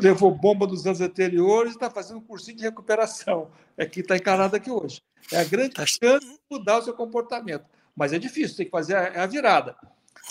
[0.00, 3.50] levou bomba dos anos anteriores e está fazendo um cursinho de recuperação.
[3.76, 5.02] É que está encarnado aqui hoje.
[5.32, 7.64] É a grande tá chance de mudar o seu comportamento.
[7.96, 9.76] Mas é difícil, tem que fazer a, a virada.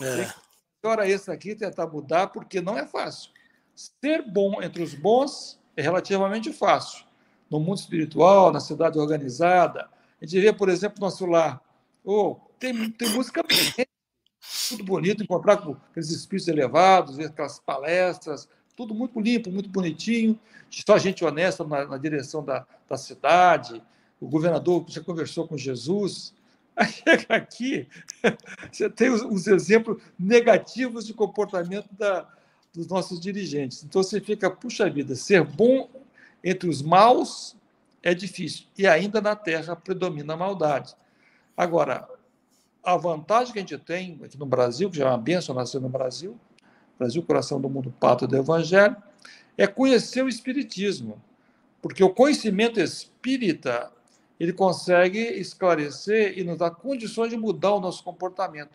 [0.01, 0.44] É.
[0.85, 3.31] Agora, esse aqui tentar mudar, porque não é fácil.
[3.73, 7.03] Ser bom entre os bons é relativamente fácil
[7.49, 9.89] no mundo espiritual, na cidade organizada.
[10.21, 11.59] A gente vê, por exemplo, nosso lar.
[12.03, 13.43] Oh, tem, tem música
[14.69, 20.39] tudo bonito, encontrar com aqueles espíritos elevados, ver aquelas palestras, tudo muito limpo, muito bonitinho,
[20.69, 23.81] só gente honesta na, na direção da, da cidade.
[24.21, 26.34] O governador já conversou com Jesus.
[26.75, 27.87] Aí chega aqui,
[28.71, 32.27] você tem os, os exemplos negativos de comportamento da,
[32.73, 33.83] dos nossos dirigentes.
[33.83, 35.89] Então você fica, puxa vida, ser bom
[36.43, 37.55] entre os maus
[38.03, 38.65] é difícil.
[38.77, 40.95] E ainda na terra predomina a maldade.
[41.57, 42.07] Agora,
[42.83, 45.81] a vantagem que a gente tem aqui no Brasil, que já é uma bênção nascer
[45.81, 46.39] no Brasil,
[46.99, 48.95] Brasil, coração do mundo, pátria do Evangelho,
[49.57, 51.21] é conhecer o Espiritismo.
[51.81, 53.91] Porque o conhecimento espírita,
[54.39, 58.71] ele consegue esclarecer e nos dar condições de mudar o nosso comportamento.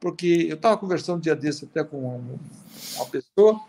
[0.00, 2.20] Porque eu estava conversando um dia desse até com
[2.96, 3.60] uma pessoa,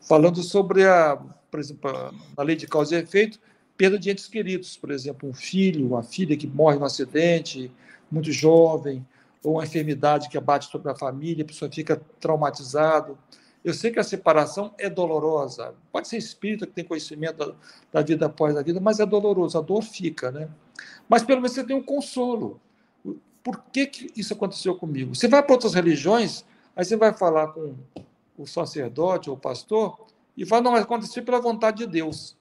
[0.00, 1.20] falando sobre a
[1.56, 1.90] por exemplo,
[2.36, 3.40] na lei de causa e efeito,
[3.78, 7.70] perda de entes queridos, por exemplo, um filho, uma filha que morre no acidente,
[8.10, 9.06] muito jovem,
[9.42, 13.16] ou uma enfermidade que abate sobre a família, a pessoa fica traumatizado.
[13.66, 15.74] Eu sei que a separação é dolorosa.
[15.90, 17.54] Pode ser espírita que tem conhecimento da,
[17.94, 20.48] da vida após a vida, mas é doloroso, a dor fica, né?
[21.08, 22.60] Mas pelo menos você tem um consolo.
[23.42, 25.16] Por que, que isso aconteceu comigo?
[25.16, 26.44] Você vai para outras religiões,
[26.76, 27.74] aí você vai falar com
[28.38, 29.98] o sacerdote ou o pastor,
[30.36, 32.36] e fala, não, vai acontecer pela vontade de Deus.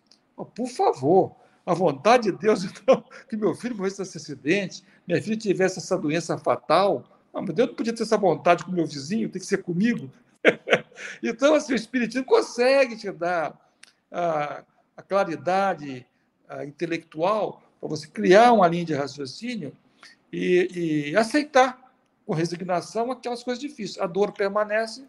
[0.54, 5.38] Por favor, a vontade de Deus, então, que meu filho morresse nesse acidente, minha filha
[5.38, 7.04] tivesse essa doença fatal.
[7.34, 10.08] Ah, mas Deus não podia ter essa vontade com meu vizinho, tem que ser comigo.
[11.22, 13.60] então, assim, o Espiritismo consegue te dar
[14.12, 14.64] a,
[14.96, 16.06] a claridade
[16.48, 19.76] a intelectual para você criar uma linha de raciocínio
[20.32, 21.80] e, e aceitar
[22.26, 24.00] com resignação aquelas coisas difíceis.
[24.00, 25.06] A dor permanece,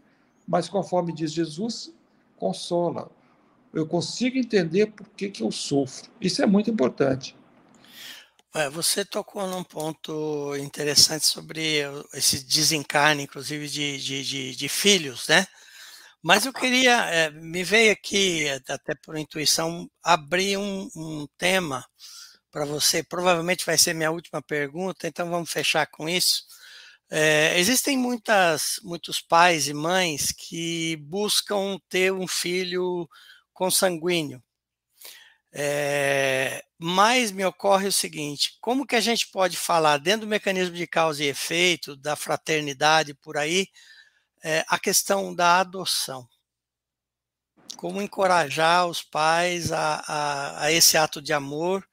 [0.47, 1.93] mas conforme diz Jesus,
[2.37, 3.11] consola.
[3.73, 6.11] Eu consigo entender por que, que eu sofro.
[6.21, 7.37] Isso é muito importante.
[8.55, 11.83] É, você tocou num ponto interessante sobre
[12.15, 15.47] esse desencarne, inclusive, de, de, de, de filhos, né?
[16.27, 21.87] Mas eu queria, é, me veio aqui, até por intuição, abrir um, um tema
[22.51, 23.01] para você.
[23.05, 26.43] Provavelmente vai ser minha última pergunta, então vamos fechar com isso.
[27.09, 33.09] É, existem muitas, muitos pais e mães que buscam ter um filho
[33.53, 34.43] consanguíneo.
[35.53, 40.75] É, mas me ocorre o seguinte: como que a gente pode falar, dentro do mecanismo
[40.75, 43.69] de causa e efeito, da fraternidade por aí,
[44.47, 46.25] é, a questão da adoção?
[47.77, 51.85] Como encorajar os pais a, a, a esse ato de amor,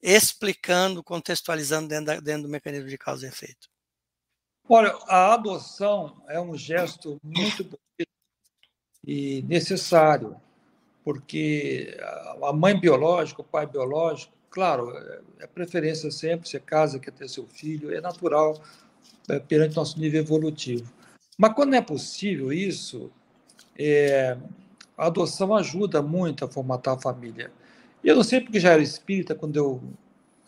[0.00, 3.68] explicando, contextualizando dentro, da, dentro do mecanismo de causa e efeito?
[4.66, 8.10] Olha, a adoção é um gesto muito bonito
[9.06, 10.40] e necessário,
[11.04, 11.94] porque
[12.42, 14.96] a mãe biológica, o pai biológico, claro,
[15.38, 18.62] é preferência sempre, você casa, quer ter seu filho, é natural
[19.28, 20.90] é, perante nosso nível evolutivo.
[21.42, 23.10] Mas quando é possível isso,
[23.76, 24.36] é,
[24.96, 27.50] a adoção ajuda muito a formatar a família.
[28.04, 29.82] Eu não sei porque já era espírita quando eu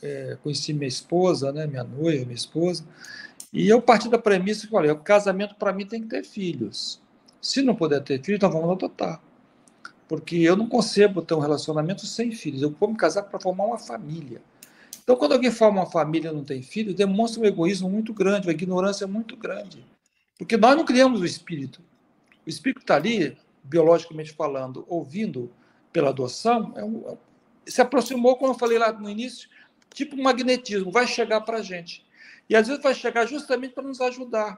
[0.01, 2.85] é, conheci minha esposa, né, minha noiva, minha esposa,
[3.53, 7.01] e eu parti da premissa que, olha, o casamento para mim tem que ter filhos.
[7.43, 9.21] Se não puder ter filhos, então vamos adotar.
[10.07, 12.63] Porque eu não concebo ter um relacionamento sem filhos.
[12.63, 14.41] Eu vou me casar para formar uma família.
[15.03, 18.47] Então, quando alguém forma uma família e não tem filhos, demonstra um egoísmo muito grande,
[18.47, 19.85] uma ignorância muito grande.
[20.39, 21.83] Porque nós não criamos o espírito.
[22.47, 25.53] O espírito está ali, biologicamente falando, ouvindo
[25.93, 27.17] pela adoção, é um, é
[27.67, 29.49] se aproximou, como eu falei lá no início,
[29.93, 32.05] tipo um magnetismo, vai chegar para a gente.
[32.49, 34.57] E às vezes vai chegar justamente para nos ajudar.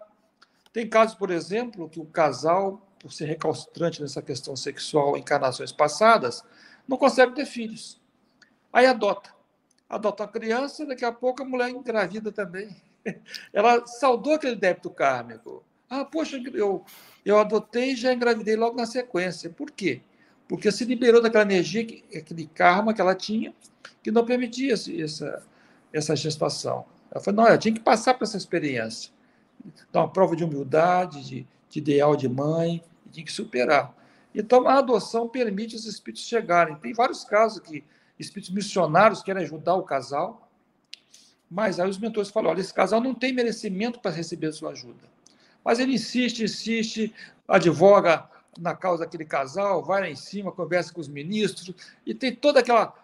[0.73, 5.73] Tem casos, por exemplo, que o casal, por ser recalcitrante nessa questão sexual em encarnações
[5.73, 6.43] passadas,
[6.87, 8.01] não consegue ter filhos.
[8.73, 9.35] Aí adota.
[9.89, 12.75] Adota a criança, daqui a pouco a mulher engravida também.
[13.53, 15.65] Ela saudou aquele débito kármico.
[15.89, 16.85] Ah, poxa, eu,
[17.25, 19.51] eu adotei e já engravidei logo na sequência.
[19.51, 20.01] Por quê?
[20.49, 21.83] Porque se liberou daquela energia,
[22.15, 23.55] aquele karma que ela tinha,
[24.03, 25.43] que não permitia essa,
[25.93, 26.85] essa gestação.
[27.11, 29.13] Ela falou, não, eu tinha que passar por essa experiência.
[29.89, 33.95] Então, uma prova de humildade, de, de ideal de mãe, tinha que superar.
[34.35, 36.77] Então, a adoção permite os espíritos chegarem.
[36.77, 37.83] Tem vários casos que
[38.19, 40.49] espíritos missionários querem ajudar o casal,
[41.51, 44.71] mas aí os mentores falam, olha, esse casal não tem merecimento para receber a sua
[44.71, 45.16] ajuda.
[45.67, 47.13] Mas ele insiste, insiste,
[47.49, 51.75] advoga na causa daquele casal, vai lá em cima, conversa com os ministros,
[52.07, 52.95] e tem toda aquela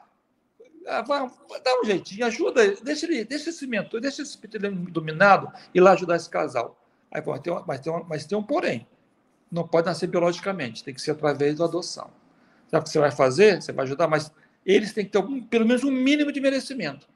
[0.86, 1.28] ah, vai,
[1.62, 5.90] dá um jeitinho, ajuda, deixa ele, deixa esse mentor, deixa esse espírito dominado ir lá
[5.92, 6.80] ajudar esse casal.
[7.10, 8.86] Aí, pô, tem mas, tem um, mas tem um porém.
[9.50, 12.10] Não pode nascer biologicamente, tem que ser através da adoção.
[12.68, 13.60] Sabe o que você vai fazer?
[13.60, 14.32] Você vai ajudar, mas
[14.64, 17.08] eles têm que ter pelo menos um mínimo de merecimento.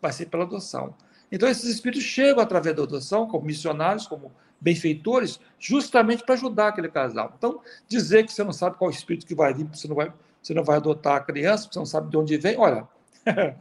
[0.00, 0.94] Vai ser pela adoção.
[1.30, 4.32] Então, esses espíritos chegam através da adoção, como missionários, como
[4.62, 7.34] benfeitores, justamente para ajudar aquele casal.
[7.36, 10.54] Então, dizer que você não sabe qual espírito que vai vir, você não vai, você
[10.54, 12.88] não vai adotar a criança, você não sabe de onde vem, olha,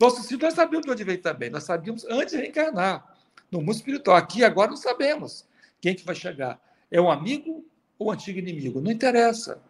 [0.00, 3.14] Nossos filhos nós sabíamos de onde veio também, nós sabíamos antes de reencarnar.
[3.50, 5.46] No mundo espiritual, aqui agora não sabemos
[5.80, 6.60] quem que vai chegar.
[6.90, 7.64] É um amigo
[7.98, 8.80] ou um antigo inimigo?
[8.80, 9.60] Não interessa.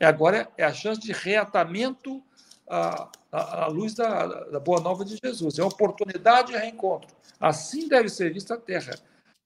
[0.00, 2.22] É agora é a chance de reatamento
[2.68, 5.58] à, à, à luz da, da, boa nova de Jesus.
[5.58, 7.14] É uma oportunidade de reencontro.
[7.38, 8.94] Assim deve ser vista a Terra.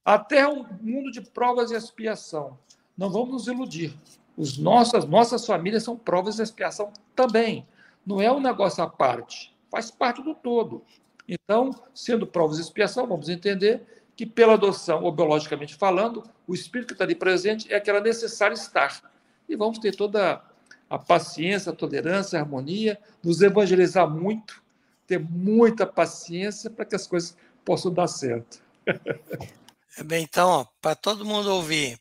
[0.04, 2.58] A Terra é um mundo de provas e expiação.
[2.96, 3.94] Não vamos nos iludir.
[4.36, 7.66] Os nossas, nossas famílias são provas e expiação também.
[8.06, 10.82] Não é um negócio à parte, faz parte do todo.
[11.28, 13.82] Então, sendo provas de expiação, vamos entender
[14.16, 18.54] que, pela adoção, ou biologicamente falando, o espírito que está ali presente é aquela necessária
[18.54, 19.02] estar.
[19.48, 20.42] E vamos ter toda
[20.88, 24.62] a paciência, a tolerância, a harmonia, nos evangelizar muito,
[25.06, 28.62] ter muita paciência para que as coisas possam dar certo.
[29.96, 31.98] É bem, então, para todo mundo ouvir,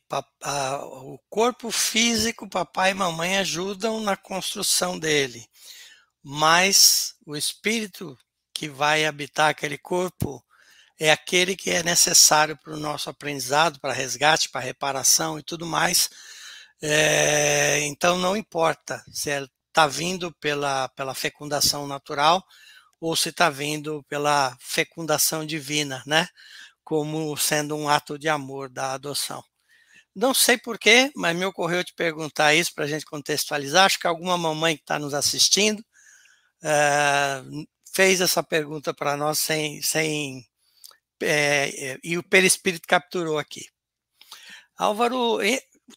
[0.84, 5.50] o corpo físico, papai e mamãe ajudam na construção dele
[6.24, 8.18] mas o espírito
[8.54, 10.44] que vai habitar aquele corpo
[11.00, 15.66] é aquele que é necessário para o nosso aprendizado, para resgate, para reparação e tudo
[15.66, 16.10] mais.
[16.82, 19.30] É, então não importa se
[19.68, 22.46] está vindo pela, pela fecundação natural
[23.00, 26.28] ou se está vindo pela fecundação divina, né?
[26.90, 29.44] Como sendo um ato de amor da adoção.
[30.16, 33.86] Não sei porquê, mas me ocorreu te perguntar isso para a gente contextualizar.
[33.86, 35.82] Acho que alguma mamãe que está nos assistindo
[36.64, 40.44] uh, fez essa pergunta para nós sem, sem
[41.22, 43.68] é, e o perispírito capturou aqui.
[44.76, 45.38] Álvaro,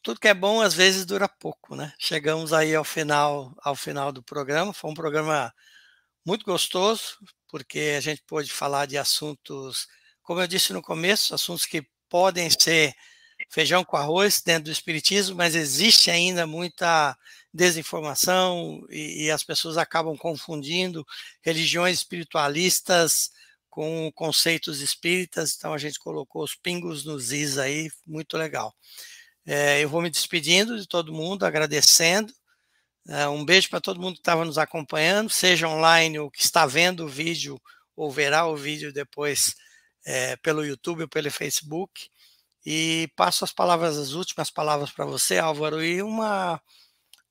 [0.02, 1.94] tudo que é bom às vezes dura pouco, né?
[1.98, 4.74] Chegamos aí ao final, ao final do programa.
[4.74, 5.54] Foi um programa
[6.22, 7.16] muito gostoso,
[7.48, 9.88] porque a gente pôde falar de assuntos,
[10.22, 12.94] como eu disse no começo, assuntos que podem ser
[13.50, 17.16] feijão com arroz dentro do espiritismo, mas existe ainda muita
[17.52, 21.04] desinformação e, e as pessoas acabam confundindo
[21.42, 23.30] religiões espiritualistas
[23.68, 28.74] com conceitos espíritas, então a gente colocou os pingos nos is aí, muito legal.
[29.46, 32.32] É, eu vou me despedindo de todo mundo, agradecendo.
[33.08, 36.66] É, um beijo para todo mundo que estava nos acompanhando, seja online ou que está
[36.66, 37.60] vendo o vídeo
[37.96, 39.54] ou verá o vídeo depois
[40.04, 42.08] é, pelo YouTube ou pelo Facebook.
[42.64, 46.60] E passo as palavras, as últimas palavras para você, Álvaro, e uma,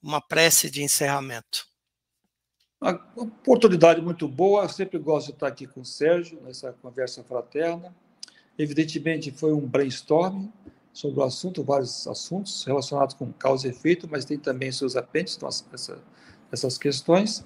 [0.01, 1.65] uma prece de encerramento.
[2.81, 7.95] Uma oportunidade muito boa, sempre gosto de estar aqui com o Sérgio, nessa conversa fraterna.
[8.57, 10.49] Evidentemente, foi um brainstorm
[10.91, 15.37] sobre o assunto, vários assuntos relacionados com causa e efeito, mas tem também seus apêndices,
[15.37, 16.03] então, essa,
[16.51, 17.45] essas questões.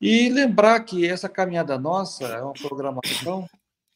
[0.00, 3.48] E lembrar que essa caminhada nossa é uma programação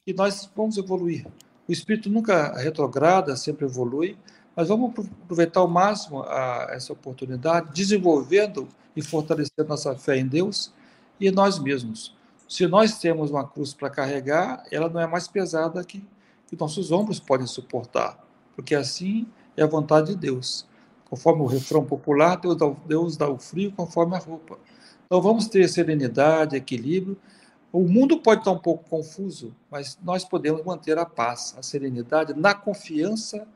[0.08, 1.26] e nós vamos evoluir.
[1.68, 4.16] O espírito nunca retrograda, sempre evolui,
[4.56, 4.90] mas vamos
[5.22, 10.72] aproveitar ao máximo a, essa oportunidade, desenvolvendo e fortalecer nossa fé em Deus
[11.20, 12.16] e nós mesmos.
[12.48, 16.02] Se nós temos uma cruz para carregar, ela não é mais pesada que,
[16.46, 18.18] que nossos ombros podem suportar,
[18.56, 19.26] porque assim
[19.58, 20.66] é a vontade de Deus.
[21.10, 24.58] Conforme o refrão popular, Deus dá, Deus dá o frio conforme a roupa.
[25.04, 27.18] Então vamos ter serenidade, equilíbrio.
[27.70, 32.32] O mundo pode estar um pouco confuso, mas nós podemos manter a paz, a serenidade,
[32.32, 33.46] na confiança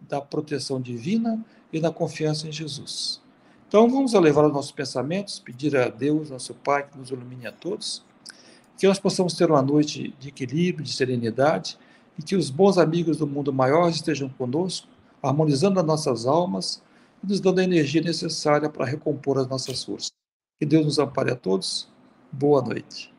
[0.00, 3.20] da proteção divina e na confiança em Jesus.
[3.66, 7.52] Então vamos elevar os nossos pensamentos, pedir a Deus, nosso Pai, que nos ilumine a
[7.52, 8.04] todos,
[8.78, 11.76] que nós possamos ter uma noite de equilíbrio, de serenidade,
[12.18, 14.86] e que os bons amigos do mundo maior estejam conosco,
[15.22, 16.82] harmonizando as nossas almas
[17.22, 20.12] e nos dando a energia necessária para recompor as nossas forças.
[20.58, 21.88] Que Deus nos ampare a todos.
[22.32, 23.15] Boa noite.